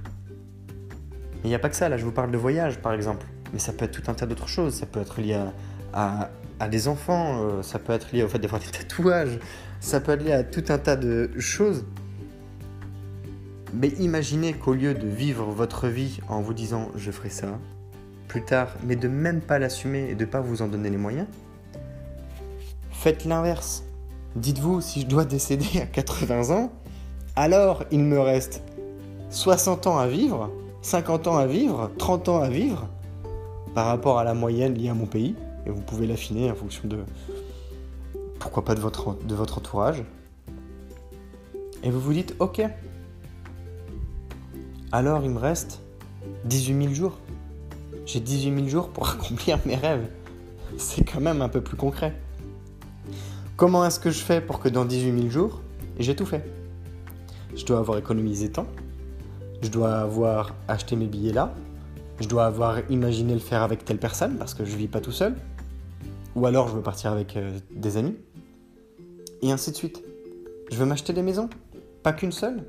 Mais 1.34 1.44
il 1.44 1.49
n'y 1.49 1.54
a 1.54 1.58
pas 1.58 1.68
que 1.68 1.76
ça, 1.76 1.88
là 1.88 1.96
je 1.96 2.04
vous 2.04 2.12
parle 2.12 2.30
de 2.30 2.38
voyage 2.38 2.78
par 2.78 2.92
exemple. 2.92 3.26
Mais 3.52 3.58
ça 3.58 3.72
peut 3.72 3.84
être 3.84 3.92
tout 3.92 4.11
un 4.11 4.14
tas 4.14 4.26
d'autres 4.26 4.49
choses. 4.49 4.75
Ça 4.75 4.87
peut 4.87 5.00
être 5.00 5.20
lié 5.20 5.38
à, 5.92 6.30
des 6.70 6.87
enfants, 6.87 7.42
euh, 7.42 7.62
ça 7.62 7.80
peut 7.80 7.92
être 7.92 8.12
lié 8.12 8.22
au 8.22 8.28
fait 8.28 8.38
d'avoir 8.38 8.61
des 8.61 8.68
tatouages, 8.70 9.38
ça 9.80 10.00
peut 10.00 10.12
être 10.12 10.22
lié 10.22 10.32
à 10.32 10.44
tout 10.44 10.64
un 10.68 10.78
tas 10.78 10.96
de 10.96 11.30
choses. 11.38 11.84
Mais 13.72 13.88
imaginez 13.98 14.52
qu'au 14.52 14.74
lieu 14.74 14.94
de 14.94 15.06
vivre 15.06 15.46
votre 15.46 15.88
vie 15.88 16.20
en 16.28 16.40
vous 16.40 16.52
disant 16.52 16.90
je 16.94 17.10
ferai 17.10 17.30
ça 17.30 17.58
plus 18.28 18.42
tard, 18.42 18.68
mais 18.84 18.96
de 18.96 19.08
même 19.08 19.40
pas 19.40 19.58
l'assumer 19.58 20.08
et 20.10 20.14
de 20.14 20.24
pas 20.24 20.40
vous 20.40 20.62
en 20.62 20.68
donner 20.68 20.90
les 20.90 20.96
moyens, 20.96 21.26
faites 22.90 23.24
l'inverse. 23.24 23.84
Dites-vous, 24.36 24.80
si 24.80 25.02
je 25.02 25.06
dois 25.06 25.24
décéder 25.24 25.80
à 25.80 25.86
80 25.86 26.54
ans, 26.54 26.72
alors 27.36 27.84
il 27.90 28.00
me 28.00 28.18
reste 28.18 28.62
60 29.30 29.86
ans 29.86 29.98
à 29.98 30.06
vivre, 30.06 30.50
50 30.82 31.26
ans 31.26 31.36
à 31.36 31.46
vivre, 31.46 31.90
30 31.98 32.28
ans 32.28 32.40
à 32.40 32.48
vivre, 32.48 32.88
par 33.74 33.86
rapport 33.86 34.18
à 34.18 34.24
la 34.24 34.34
moyenne 34.34 34.74
liée 34.74 34.88
à 34.88 34.94
mon 34.94 35.06
pays, 35.06 35.34
et 35.66 35.70
vous 35.70 35.80
pouvez 35.80 36.06
l'affiner 36.06 36.50
en 36.50 36.54
fonction 36.54 36.88
de, 36.88 36.98
pourquoi 38.38 38.64
pas 38.64 38.74
de 38.74 38.80
votre, 38.80 39.16
de 39.24 39.34
votre 39.34 39.58
entourage. 39.58 40.02
Et 41.82 41.90
vous 41.90 42.00
vous 42.00 42.12
dites, 42.12 42.34
ok, 42.38 42.62
alors 44.92 45.25
il 45.25 45.30
me 45.30 45.38
reste 45.38 45.80
18 46.44 46.82
000 46.82 46.94
jours. 46.94 47.18
J'ai 48.04 48.20
18 48.20 48.54
000 48.54 48.68
jours 48.68 48.88
pour 48.88 49.08
accomplir 49.11 49.58
mes 49.64 49.75
rêves. 49.75 50.06
C'est 50.76 51.04
quand 51.04 51.20
même 51.20 51.42
un 51.42 51.49
peu 51.49 51.61
plus 51.61 51.76
concret. 51.76 52.14
Comment 53.56 53.84
est-ce 53.84 54.00
que 54.00 54.11
je 54.11 54.20
fais 54.20 54.40
pour 54.40 54.61
que 54.61 54.68
dans 54.68 54.84
18 54.84 55.18
000 55.18 55.30
jours, 55.30 55.61
j'ai 55.99 56.16
tout 56.16 56.26
fait? 56.26 56.44
Je 57.54 57.64
dois 57.64 57.78
avoir 57.78 57.99
économisé 57.99 58.50
temps, 58.50 58.66
je 59.62 59.68
dois 59.68 59.96
avoir 59.96 60.54
acheté 60.68 60.96
mes 60.96 61.06
billets 61.06 61.32
là, 61.32 61.54
je 62.18 62.26
dois 62.26 62.46
avoir 62.46 62.78
imaginé 62.90 63.34
le 63.34 63.40
faire 63.40 63.62
avec 63.62 63.84
telle 63.84 63.99
personne 63.99 64.37
parce 64.37 64.54
que 64.54 64.64
je 64.64 64.75
vis 64.75 64.88
pas 64.88 65.00
tout 65.00 65.12
seul, 65.12 65.37
ou 66.34 66.46
alors 66.46 66.68
je 66.68 66.75
veux 66.75 66.82
partir 66.82 67.12
avec 67.12 67.37
euh, 67.37 67.58
des 67.70 67.99
amis, 67.99 68.16
et 69.42 69.52
ainsi 69.52 69.70
de 69.70 69.76
suite. 69.76 70.02
Je 70.70 70.76
veux 70.76 70.87
m'acheter 70.87 71.12
des 71.12 71.22
maisons, 71.22 71.50
pas 72.02 72.14
qu'une 72.14 72.32
seule. 72.32 72.64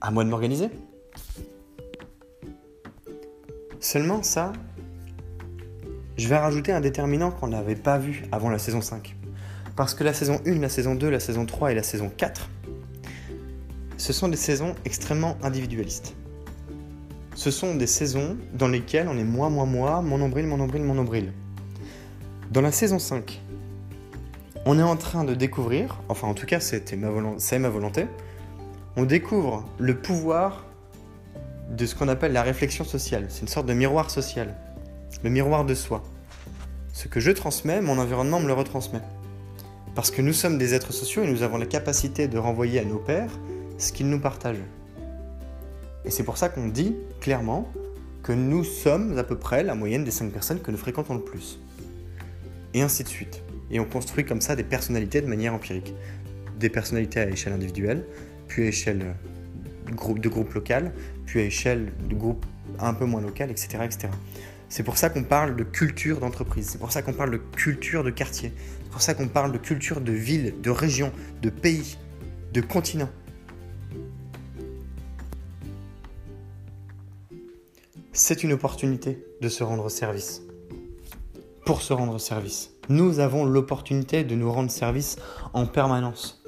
À 0.00 0.12
moi 0.12 0.22
de 0.22 0.28
m'organiser. 0.28 0.70
Seulement 3.84 4.22
ça, 4.22 4.54
je 6.16 6.26
vais 6.26 6.38
rajouter 6.38 6.72
un 6.72 6.80
déterminant 6.80 7.30
qu'on 7.30 7.48
n'avait 7.48 7.76
pas 7.76 7.98
vu 7.98 8.24
avant 8.32 8.48
la 8.48 8.58
saison 8.58 8.80
5. 8.80 9.14
Parce 9.76 9.92
que 9.92 10.02
la 10.02 10.14
saison 10.14 10.40
1, 10.46 10.54
la 10.54 10.70
saison 10.70 10.94
2, 10.94 11.10
la 11.10 11.20
saison 11.20 11.44
3 11.44 11.72
et 11.72 11.74
la 11.74 11.82
saison 11.82 12.10
4, 12.16 12.48
ce 13.98 14.12
sont 14.14 14.28
des 14.28 14.38
saisons 14.38 14.74
extrêmement 14.86 15.36
individualistes. 15.42 16.14
Ce 17.34 17.50
sont 17.50 17.74
des 17.74 17.86
saisons 17.86 18.38
dans 18.54 18.68
lesquelles 18.68 19.06
on 19.06 19.18
est 19.18 19.22
moi, 19.22 19.50
moi, 19.50 19.66
moi, 19.66 20.00
mon 20.00 20.16
nombril, 20.16 20.46
mon 20.46 20.56
nombril, 20.56 20.82
mon 20.82 20.94
nombril. 20.94 21.34
Dans 22.52 22.62
la 22.62 22.72
saison 22.72 22.98
5, 22.98 23.42
On 24.64 24.78
est 24.78 24.82
en 24.82 24.96
train 24.96 25.24
de 25.24 25.34
découvrir, 25.34 26.00
enfin 26.08 26.26
en 26.26 26.32
tout 26.32 26.46
cas 26.46 26.58
c'était 26.58 26.98
c'est 27.36 27.58
ma 27.58 27.68
volonté, 27.68 28.06
on 28.96 29.04
découvre 29.04 29.68
le 29.78 29.94
pouvoir 29.94 30.63
de 31.70 31.86
ce 31.86 31.94
qu'on 31.94 32.08
appelle 32.08 32.32
la 32.32 32.42
réflexion 32.42 32.84
sociale. 32.84 33.26
C'est 33.28 33.42
une 33.42 33.48
sorte 33.48 33.66
de 33.66 33.74
miroir 33.74 34.10
social, 34.10 34.54
le 35.22 35.30
miroir 35.30 35.64
de 35.64 35.74
soi. 35.74 36.02
Ce 36.92 37.08
que 37.08 37.20
je 37.20 37.30
transmets, 37.30 37.80
mon 37.80 37.98
environnement 37.98 38.40
me 38.40 38.46
le 38.46 38.52
retransmet. 38.52 39.00
Parce 39.94 40.10
que 40.10 40.22
nous 40.22 40.32
sommes 40.32 40.58
des 40.58 40.74
êtres 40.74 40.92
sociaux 40.92 41.22
et 41.22 41.30
nous 41.30 41.42
avons 41.42 41.56
la 41.56 41.66
capacité 41.66 42.28
de 42.28 42.38
renvoyer 42.38 42.80
à 42.80 42.84
nos 42.84 42.98
pères 42.98 43.30
ce 43.78 43.92
qu'ils 43.92 44.08
nous 44.08 44.20
partagent. 44.20 44.64
Et 46.04 46.10
c'est 46.10 46.24
pour 46.24 46.36
ça 46.36 46.48
qu'on 46.48 46.68
dit 46.68 46.96
clairement 47.20 47.68
que 48.22 48.32
nous 48.32 48.64
sommes 48.64 49.18
à 49.18 49.24
peu 49.24 49.36
près 49.36 49.62
la 49.62 49.74
moyenne 49.74 50.04
des 50.04 50.10
5 50.10 50.32
personnes 50.32 50.60
que 50.60 50.70
nous 50.70 50.76
fréquentons 50.76 51.14
le 51.14 51.20
plus. 51.20 51.60
Et 52.72 52.82
ainsi 52.82 53.04
de 53.04 53.08
suite. 53.08 53.42
Et 53.70 53.80
on 53.80 53.84
construit 53.84 54.24
comme 54.24 54.40
ça 54.40 54.56
des 54.56 54.64
personnalités 54.64 55.20
de 55.20 55.26
manière 55.26 55.54
empirique. 55.54 55.94
Des 56.58 56.68
personnalités 56.68 57.20
à 57.20 57.28
échelle 57.28 57.52
individuelle, 57.52 58.04
puis 58.48 58.64
à 58.64 58.66
échelle 58.66 59.14
groupe, 59.92 60.18
de 60.18 60.28
groupe 60.28 60.52
local, 60.54 60.92
puis 61.26 61.40
à 61.40 61.44
échelle 61.44 61.92
de 62.08 62.14
groupe 62.14 62.46
un 62.78 62.94
peu 62.94 63.04
moins 63.04 63.20
local, 63.20 63.50
etc. 63.50 63.78
etc. 63.84 64.08
C'est 64.68 64.82
pour 64.82 64.96
ça 64.96 65.10
qu'on 65.10 65.22
parle 65.22 65.56
de 65.56 65.62
culture 65.62 66.20
d'entreprise, 66.20 66.68
c'est 66.70 66.78
pour 66.78 66.90
ça 66.90 67.02
qu'on 67.02 67.12
parle 67.12 67.30
de 67.30 67.36
culture 67.36 68.02
de 68.02 68.10
quartier, 68.10 68.52
c'est 68.82 68.90
pour 68.90 69.02
ça 69.02 69.14
qu'on 69.14 69.28
parle 69.28 69.52
de 69.52 69.58
culture 69.58 70.00
de 70.00 70.12
ville, 70.12 70.54
de 70.62 70.70
région, 70.70 71.12
de 71.42 71.50
pays, 71.50 71.96
de 72.52 72.60
continent. 72.60 73.08
C'est 78.12 78.44
une 78.44 78.52
opportunité 78.52 79.24
de 79.40 79.48
se 79.48 79.64
rendre 79.64 79.88
service. 79.88 80.42
Pour 81.66 81.82
se 81.82 81.92
rendre 81.92 82.18
service, 82.18 82.70
nous 82.88 83.18
avons 83.18 83.44
l'opportunité 83.44 84.24
de 84.24 84.34
nous 84.34 84.52
rendre 84.52 84.70
service 84.70 85.16
en 85.52 85.66
permanence. 85.66 86.44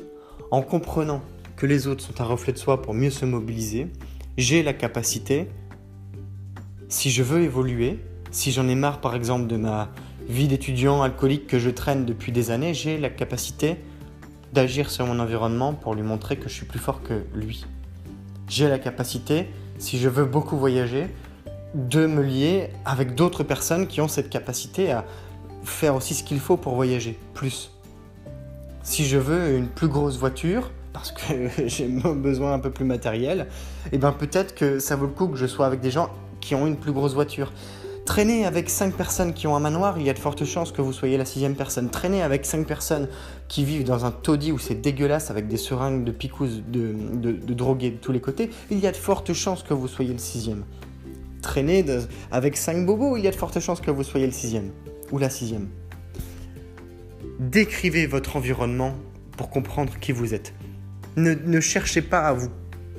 En 0.51 0.63
comprenant 0.63 1.23
que 1.57 1.67
les 1.67 1.87
autres 1.87 2.05
sont 2.05 2.21
un 2.21 2.25
reflet 2.25 2.53
de 2.53 2.59
soi 2.59 2.83
pour 2.83 2.95
mieux 2.95 3.11
se 3.11 3.25
mobiliser, 3.25 3.89
j'ai 4.37 4.63
la 4.63 4.75
capacité, 4.75 5.49
si 6.89 7.11
je 7.11 7.23
veux 7.23 7.43
évoluer, 7.43 7.99
si 8.31 8.53
j'en 8.53 8.69
ai 8.69 8.75
marre 8.75 9.01
par 9.01 9.15
exemple 9.15 9.47
de 9.47 9.57
ma 9.57 9.91
vie 10.29 10.49
d'étudiant 10.49 11.03
alcoolique 11.03 11.47
que 11.47 11.59
je 11.59 11.71
traîne 11.71 12.05
depuis 12.05 12.33
des 12.33 12.51
années, 12.51 12.75
j'ai 12.75 12.99
la 12.99 13.09
capacité 13.09 13.77
d'agir 14.53 14.91
sur 14.91 15.07
mon 15.07 15.19
environnement 15.19 15.73
pour 15.73 15.95
lui 15.95 16.03
montrer 16.03 16.37
que 16.37 16.49
je 16.49 16.55
suis 16.55 16.67
plus 16.67 16.79
fort 16.79 17.03
que 17.03 17.25
lui. 17.35 17.65
J'ai 18.49 18.69
la 18.69 18.79
capacité, 18.79 19.47
si 19.79 19.99
je 19.99 20.09
veux 20.09 20.25
beaucoup 20.25 20.57
voyager, 20.57 21.09
de 21.75 22.07
me 22.07 22.23
lier 22.23 22.71
avec 22.85 23.15
d'autres 23.15 23.43
personnes 23.43 23.87
qui 23.87 24.01
ont 24.01 24.09
cette 24.09 24.31
capacité 24.31 24.93
à 24.93 25.05
faire 25.65 25.95
aussi 25.95 26.15
ce 26.15 26.23
qu'il 26.23 26.39
faut 26.39 26.57
pour 26.57 26.75
voyager, 26.75 27.19
plus. 27.35 27.71
Si 28.83 29.05
je 29.05 29.19
veux 29.19 29.57
une 29.57 29.67
plus 29.67 29.89
grosse 29.89 30.17
voiture, 30.17 30.71
parce 30.97 31.13
que 31.13 31.49
j'ai 31.67 31.89
besoin 31.89 32.55
un 32.55 32.59
peu 32.59 32.71
plus 32.71 32.87
matériel, 32.87 33.49
et 33.87 33.89
eh 33.93 33.99
bien 33.99 34.13
peut-être 34.13 34.55
que 34.55 34.79
ça 34.79 34.97
vaut 34.97 35.05
le 35.05 35.13
coup 35.13 35.29
que 35.29 35.37
je 35.37 35.47
sois 35.47 35.67
avec 35.67 35.81
des 35.81 35.91
gens 35.91 36.09
qui 36.41 36.55
ont 36.55 36.67
une 36.67 36.77
plus 36.77 36.93
grosse 36.93 37.13
voiture. 37.13 37.53
Traîner 38.07 38.47
avec 38.47 38.71
5 38.71 38.95
personnes 38.95 39.35
qui 39.35 39.47
ont 39.47 39.57
un 39.57 39.61
manoir, 39.61 39.99
il 39.99 40.07
y 40.07 40.11
a 40.11 40.15
de 40.15 40.19
fortes 40.19 40.45
chances 40.45 40.71
que 40.73 40.81
vous 40.81 40.93
soyez 40.93 41.19
la 41.19 41.25
sixième 41.25 41.57
personne. 41.57 41.91
Traîner 41.91 42.23
avec 42.23 42.47
5 42.47 42.65
personnes 42.65 43.09
qui 43.49 43.65
vivent 43.65 43.85
dans 43.85 44.05
un 44.05 44.13
taudis 44.13 44.53
où 44.53 44.59
c'est 44.59 44.77
dégueulasse 44.77 45.31
avec 45.31 45.49
des 45.49 45.57
seringues 45.57 46.05
de 46.05 46.13
picouse 46.13 46.63
de, 46.69 46.95
de, 47.15 47.53
drogués 47.53 47.91
de 47.91 47.97
tous 47.97 48.13
les 48.13 48.21
côtés, 48.21 48.49
il 48.71 48.79
y 48.79 48.87
a 48.87 48.93
de 48.93 48.97
fortes 48.97 49.33
chances 49.33 49.65
que 49.65 49.75
vous 49.75 49.89
soyez 49.89 50.13
le 50.13 50.19
sixième. 50.19 50.65
Traîner 51.43 51.85
avec 52.31 52.57
5 52.57 52.87
bobos, 52.87 53.17
il 53.17 53.25
y 53.25 53.29
a 53.29 53.33
de 53.33 53.37
fortes 53.37 53.59
chances 53.61 53.81
que 53.81 53.91
vous 53.91 54.05
soyez 54.05 54.27
le 54.27 54.33
sixième 54.33 54.71
ou 55.11 55.19
la 55.19 55.29
sixième. 55.29 55.69
Décrivez 57.41 58.07
votre 58.07 58.37
environnement 58.37 58.95
pour 59.37 59.51
comprendre 59.51 59.93
qui 60.01 60.13
vous 60.13 60.33
êtes. 60.33 60.55
Ne, 61.17 61.61
cherchez 61.61 62.03
pas 62.03 62.21
à 62.21 62.33
vous 62.33 62.51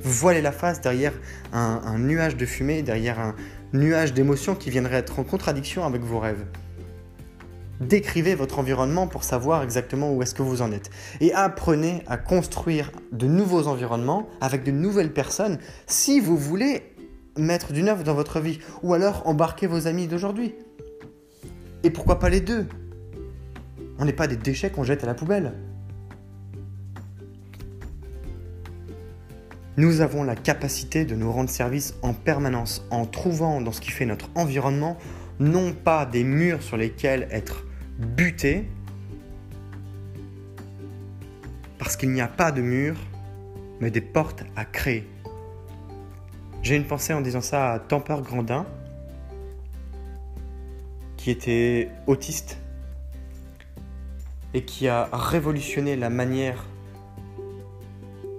voiler 0.01 0.41
la 0.41 0.51
face 0.51 0.82
derrière 0.82 1.13
un 1.53 1.97
nuage 1.99 2.36
de 2.36 2.45
fumée, 2.45 2.82
derrière 2.82 3.19
un, 3.19 3.36
nuage 3.73 4.13
d'émotions 4.13 4.56
qui 4.56 4.69
viendraient 4.69 4.97
être 4.97 5.19
en 5.19 5.23
contradiction 5.23 5.86
avec 5.86 6.01
vos 6.01 6.19
rêves. 6.19 6.45
Décrivez 7.80 8.34
votre 8.34 8.58
environnement 8.58 9.08
pour 9.08 9.23
savoir 9.23 9.62
exactement 9.62 10.12
où 10.12 10.23
est-ce 10.23 10.34
que 10.34 10.41
vous 10.41 10.62
en 10.62 10.71
êtes. 10.71 10.89
Et 11.21 11.32
apprenez 11.34 12.03
à 12.08 12.17
construire 12.17 12.91
de 13.12 13.27
nouveaux 13.27 13.67
environnements 13.67 14.27
avec 14.41 14.63
de 14.63 14.71
nouvelles 14.71 15.13
personnes 15.13 15.60
si 15.86 16.19
vous 16.19 16.38
voulez 16.38 16.95
mettre 17.38 17.73
du 17.73 17.84
neuf 17.84 18.03
dans 18.03 18.15
votre 18.15 18.39
vie. 18.39 18.60
Ou 18.82 18.95
alors 18.95 19.27
embarquer 19.27 19.67
vos 19.67 19.86
amis 19.86 20.08
d'aujourd'hui. 20.08 20.56
Et 21.84 21.91
pourquoi 21.91 22.17
pas 22.17 22.30
les 22.30 22.41
deux? 22.41 22.67
On 23.99 24.06
n'est 24.06 24.13
pas 24.13 24.27
des 24.27 24.38
déchets 24.38 24.71
qu'on 24.71 24.84
jette 24.84 25.03
à 25.03 25.08
la 25.08 25.13
poubelle. 25.13 25.53
Nous 29.77 30.01
avons 30.01 30.23
la 30.23 30.35
capacité 30.35 31.05
de 31.05 31.13
nous 31.13 31.31
rendre 31.31 31.51
service 31.51 31.93
en 32.01 32.11
permanence 32.11 32.83
en 32.89 33.05
trouvant 33.05 33.61
dans 33.61 33.71
ce 33.71 33.79
qui 33.79 33.91
fait 33.91 34.07
notre 34.07 34.27
environnement 34.33 34.97
non 35.39 35.71
pas 35.71 36.07
des 36.07 36.23
murs 36.23 36.63
sur 36.63 36.77
lesquels 36.77 37.27
être 37.29 37.63
buté, 37.99 38.67
parce 41.77 41.95
qu'il 41.95 42.09
n'y 42.09 42.21
a 42.21 42.27
pas 42.27 42.51
de 42.51 42.61
murs, 42.61 42.97
mais 43.79 43.91
des 43.91 44.01
portes 44.01 44.43
à 44.55 44.65
créer. 44.65 45.07
J'ai 46.63 46.75
une 46.75 46.85
pensée 46.85 47.13
en 47.13 47.21
disant 47.21 47.41
ça 47.41 47.73
à 47.73 47.79
Temper 47.79 48.17
Grandin, 48.23 48.65
qui 51.17 51.29
était 51.29 51.89
autiste 52.07 52.57
et 54.55 54.63
qui 54.63 54.87
a 54.87 55.07
révolutionné 55.13 55.95
la 55.95 56.09
manière 56.09 56.65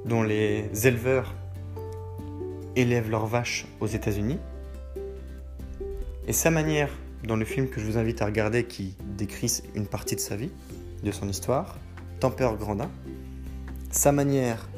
dont 0.09 0.23
les 0.23 0.71
éleveurs 0.87 1.35
élèvent 2.77 3.11
leurs 3.11 3.27
vaches 3.27 3.67
aux 3.81 3.87
États-Unis. 3.87 4.39
Et 6.27 6.33
sa 6.33 6.51
manière, 6.51 6.91
dans 7.25 7.37
le 7.37 7.45
film 7.45 7.69
que 7.69 7.79
je 7.81 7.87
vous 7.87 7.99
invite 7.99 8.23
à 8.23 8.27
regarder 8.27 8.65
qui 8.65 8.97
décrit 9.19 9.63
une 9.75 9.87
partie 9.87 10.15
de 10.15 10.21
sa 10.21 10.35
vie, 10.35 10.51
de 11.03 11.11
son 11.13 11.29
histoire, 11.29 11.77
Temper 12.21 12.51
Grandin, 12.59 12.91
sa 13.91 14.11
manière 14.11 14.69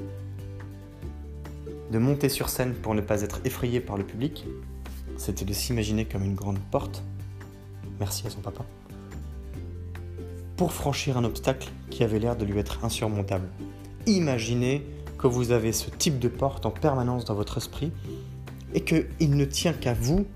de 1.93 1.99
monter 1.99 2.29
sur 2.29 2.49
scène 2.49 2.75
pour 2.75 2.95
ne 2.95 3.01
pas 3.01 3.23
être 3.23 3.41
effrayé 3.45 3.81
par 3.81 3.97
le 3.97 4.05
public, 4.05 4.47
c'était 5.17 5.45
de 5.45 5.53
s'imaginer 5.53 6.07
comme 6.07 6.25
une 6.25 6.35
grande 6.35 6.59
porte, 6.71 7.05
merci 8.01 8.27
à 8.27 8.31
son 8.31 8.41
papa, 8.41 8.65
pour 10.57 10.73
franchir 10.73 11.17
un 11.17 11.25
obstacle 11.25 11.69
qui 11.89 12.03
avait 12.03 12.19
l'air 12.19 12.37
de 12.37 12.45
lui 12.45 12.59
être 12.59 12.85
insurmontable. 12.85 13.49
Imaginez 14.07 14.87
que 15.21 15.27
vous 15.27 15.53
avez 15.53 15.73
ce 15.73 15.91
type 15.91 16.19
de 16.19 16.29
porte 16.29 16.65
en 16.65 16.71
permanence 16.71 17.27
dans 17.27 17.35
votre 17.35 17.59
esprit 17.59 17.93
et 18.73 18.81
qu'il 18.83 19.37
ne 19.37 19.45
tient 19.45 19.75
qu'à 19.75 19.93
vous 19.93 20.27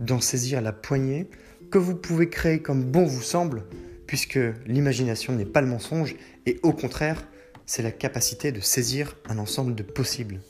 d'en 0.00 0.20
saisir 0.20 0.62
la 0.62 0.72
poignée 0.72 1.28
que 1.70 1.78
vous 1.78 1.94
pouvez 1.94 2.30
créer 2.30 2.60
comme 2.60 2.84
bon 2.84 3.04
vous 3.04 3.22
semble, 3.22 3.64
puisque 4.06 4.38
l'imagination 4.66 5.34
n'est 5.34 5.44
pas 5.44 5.60
le 5.60 5.66
mensonge 5.66 6.16
et 6.46 6.58
au 6.62 6.72
contraire, 6.72 7.22
c'est 7.66 7.82
la 7.82 7.90
capacité 7.90 8.50
de 8.50 8.60
saisir 8.60 9.14
un 9.28 9.38
ensemble 9.38 9.74
de 9.74 9.82
possibles. 9.82 10.40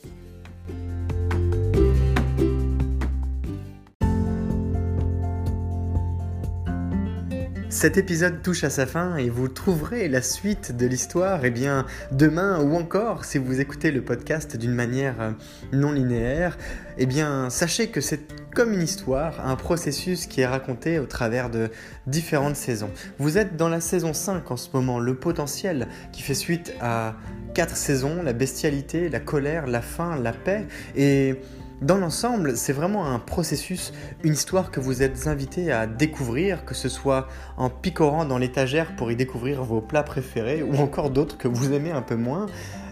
Cet 7.79 7.95
épisode 7.95 8.41
touche 8.41 8.65
à 8.65 8.69
sa 8.69 8.85
fin 8.85 9.15
et 9.15 9.29
vous 9.29 9.47
trouverez 9.47 10.09
la 10.09 10.21
suite 10.21 10.75
de 10.75 10.85
l'histoire 10.85 11.45
eh 11.45 11.49
bien 11.49 11.85
demain 12.11 12.59
ou 12.59 12.75
encore 12.75 13.23
si 13.23 13.37
vous 13.37 13.61
écoutez 13.61 13.91
le 13.91 14.01
podcast 14.01 14.57
d'une 14.57 14.73
manière 14.73 15.21
euh, 15.21 15.31
non 15.71 15.93
linéaire, 15.93 16.57
eh 16.97 17.05
bien 17.05 17.49
sachez 17.49 17.87
que 17.87 18.01
c'est 18.01 18.19
comme 18.53 18.73
une 18.73 18.81
histoire, 18.81 19.47
un 19.47 19.55
processus 19.55 20.25
qui 20.25 20.41
est 20.41 20.45
raconté 20.45 20.99
au 20.99 21.05
travers 21.05 21.49
de 21.49 21.69
différentes 22.05 22.57
saisons. 22.57 22.89
Vous 23.17 23.37
êtes 23.37 23.55
dans 23.55 23.69
la 23.69 23.79
saison 23.79 24.11
5 24.11 24.51
en 24.51 24.57
ce 24.57 24.67
moment, 24.73 24.99
le 24.99 25.15
potentiel 25.15 25.87
qui 26.11 26.21
fait 26.21 26.33
suite 26.33 26.73
à 26.81 27.15
quatre 27.53 27.77
saisons, 27.77 28.21
la 28.23 28.33
bestialité, 28.33 29.07
la 29.07 29.21
colère, 29.21 29.67
la 29.67 29.81
faim, 29.81 30.19
la 30.21 30.33
paix 30.33 30.67
et 30.97 31.39
dans 31.81 31.97
l'ensemble, 31.97 32.57
c'est 32.57 32.73
vraiment 32.73 33.07
un 33.07 33.19
processus, 33.19 33.93
une 34.23 34.33
histoire 34.33 34.69
que 34.69 34.79
vous 34.79 35.01
êtes 35.01 35.27
invité 35.27 35.71
à 35.71 35.87
découvrir, 35.87 36.65
que 36.65 36.75
ce 36.75 36.89
soit 36.89 37.27
en 37.55 37.69
picorant 37.69 38.25
dans 38.25 38.37
l'étagère 38.37 38.95
pour 38.95 39.11
y 39.11 39.15
découvrir 39.15 39.63
vos 39.63 39.79
plats 39.79 40.03
préférés 40.03 40.61
ou 40.61 40.75
encore 40.75 41.09
d'autres 41.09 41.37
que 41.37 41.47
vous 41.47 41.71
aimez 41.71 41.91
un 41.91 42.01
peu 42.01 42.15
moins, 42.15 42.47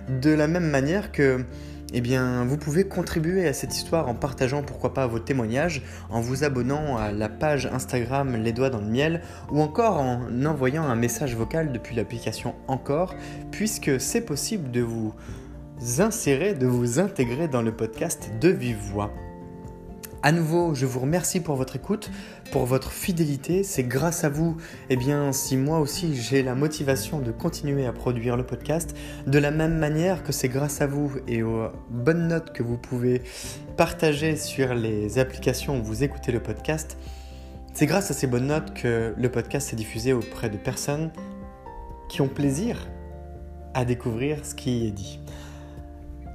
de 0.10 0.32
la 0.32 0.47
même 0.47 0.69
manière 0.69 1.12
que 1.12 1.45
eh 1.93 2.02
bien, 2.02 2.43
vous 2.43 2.58
pouvez 2.58 2.86
contribuer 2.86 3.47
à 3.47 3.54
cette 3.54 3.76
histoire 3.76 4.10
en 4.10 4.13
partageant 4.13 4.62
pourquoi 4.62 4.93
pas 4.93 5.08
vos 5.08 5.19
témoignages, 5.19 5.84
en 6.10 6.19
vous 6.19 6.43
abonnant 6.43 6.97
à 6.97 7.13
la 7.13 7.30
page 7.30 7.65
Instagram 7.65 8.36
Les 8.36 8.52
Doigts 8.52 8.69
dans 8.69 8.82
le 8.82 8.88
Miel, 8.88 9.21
ou 9.52 9.62
encore 9.62 9.97
en 9.97 10.45
envoyant 10.45 10.84
un 10.84 10.95
message 10.95 11.36
vocal 11.36 11.71
depuis 11.71 11.95
l'application 11.95 12.56
Encore, 12.67 13.15
puisque 13.52 14.02
c'est 14.02 14.21
possible 14.21 14.69
de 14.71 14.82
vous 14.82 15.13
insérer, 15.99 16.53
de 16.53 16.67
vous 16.67 16.99
intégrer 16.99 17.47
dans 17.47 17.61
le 17.61 17.71
podcast 17.71 18.31
de 18.39 18.49
vive 18.49 18.77
voix. 18.77 19.13
À 20.23 20.31
nouveau, 20.31 20.73
je 20.73 20.85
vous 20.85 20.99
remercie 20.99 21.39
pour 21.39 21.55
votre 21.55 21.75
écoute, 21.75 22.09
pour 22.51 22.65
votre 22.65 22.91
fidélité. 22.91 23.63
C'est 23.63 23.83
grâce 23.83 24.23
à 24.23 24.29
vous, 24.29 24.57
eh 24.89 24.95
bien, 24.95 25.31
si 25.31 25.55
moi 25.57 25.79
aussi 25.79 26.15
j'ai 26.15 26.41
la 26.41 26.55
motivation 26.55 27.19
de 27.19 27.31
continuer 27.31 27.85
à 27.85 27.93
produire 27.93 28.35
le 28.35 28.43
podcast, 28.43 28.97
de 29.27 29.37
la 29.37 29.51
même 29.51 29.77
manière 29.77 30.23
que 30.23 30.31
c'est 30.31 30.49
grâce 30.49 30.81
à 30.81 30.87
vous 30.87 31.11
et 31.27 31.43
aux 31.43 31.67
bonnes 31.89 32.27
notes 32.27 32.51
que 32.51 32.63
vous 32.63 32.77
pouvez 32.77 33.21
partager 33.77 34.35
sur 34.35 34.73
les 34.73 35.19
applications 35.19 35.79
où 35.79 35.83
vous 35.83 36.03
écoutez 36.03 36.31
le 36.31 36.41
podcast. 36.41 36.97
C'est 37.73 37.85
grâce 37.85 38.09
à 38.09 38.15
ces 38.15 38.25
bonnes 38.25 38.47
notes 38.47 38.73
que 38.73 39.13
le 39.15 39.29
podcast 39.29 39.71
est 39.71 39.75
diffusé 39.75 40.13
auprès 40.13 40.49
de 40.49 40.57
personnes 40.57 41.11
qui 42.09 42.21
ont 42.21 42.27
plaisir 42.27 42.87
à 43.75 43.85
découvrir 43.85 44.43
ce 44.43 44.55
qui 44.55 44.87
est 44.87 44.91
dit. 44.91 45.19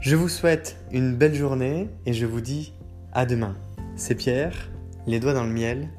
Je 0.02 0.16
vous 0.16 0.28
souhaite 0.28 0.76
une 0.90 1.14
belle 1.14 1.36
journée 1.36 1.88
et 2.06 2.12
je 2.12 2.26
vous 2.26 2.40
dis 2.40 2.72
à 3.12 3.24
demain. 3.24 3.54
C'est 3.94 4.16
Pierre, 4.16 4.68
les 5.06 5.20
doigts 5.20 5.32
dans 5.32 5.44
le 5.44 5.52
miel, 5.52 5.90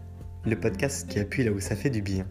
le 0.46 0.60
podcast 0.60 1.10
qui 1.10 1.20
appuie 1.20 1.46
là 1.46 1.52
où 1.52 1.62
ça 1.62 1.78
fait 1.78 1.90
du 1.90 2.02
bien. 2.02 2.28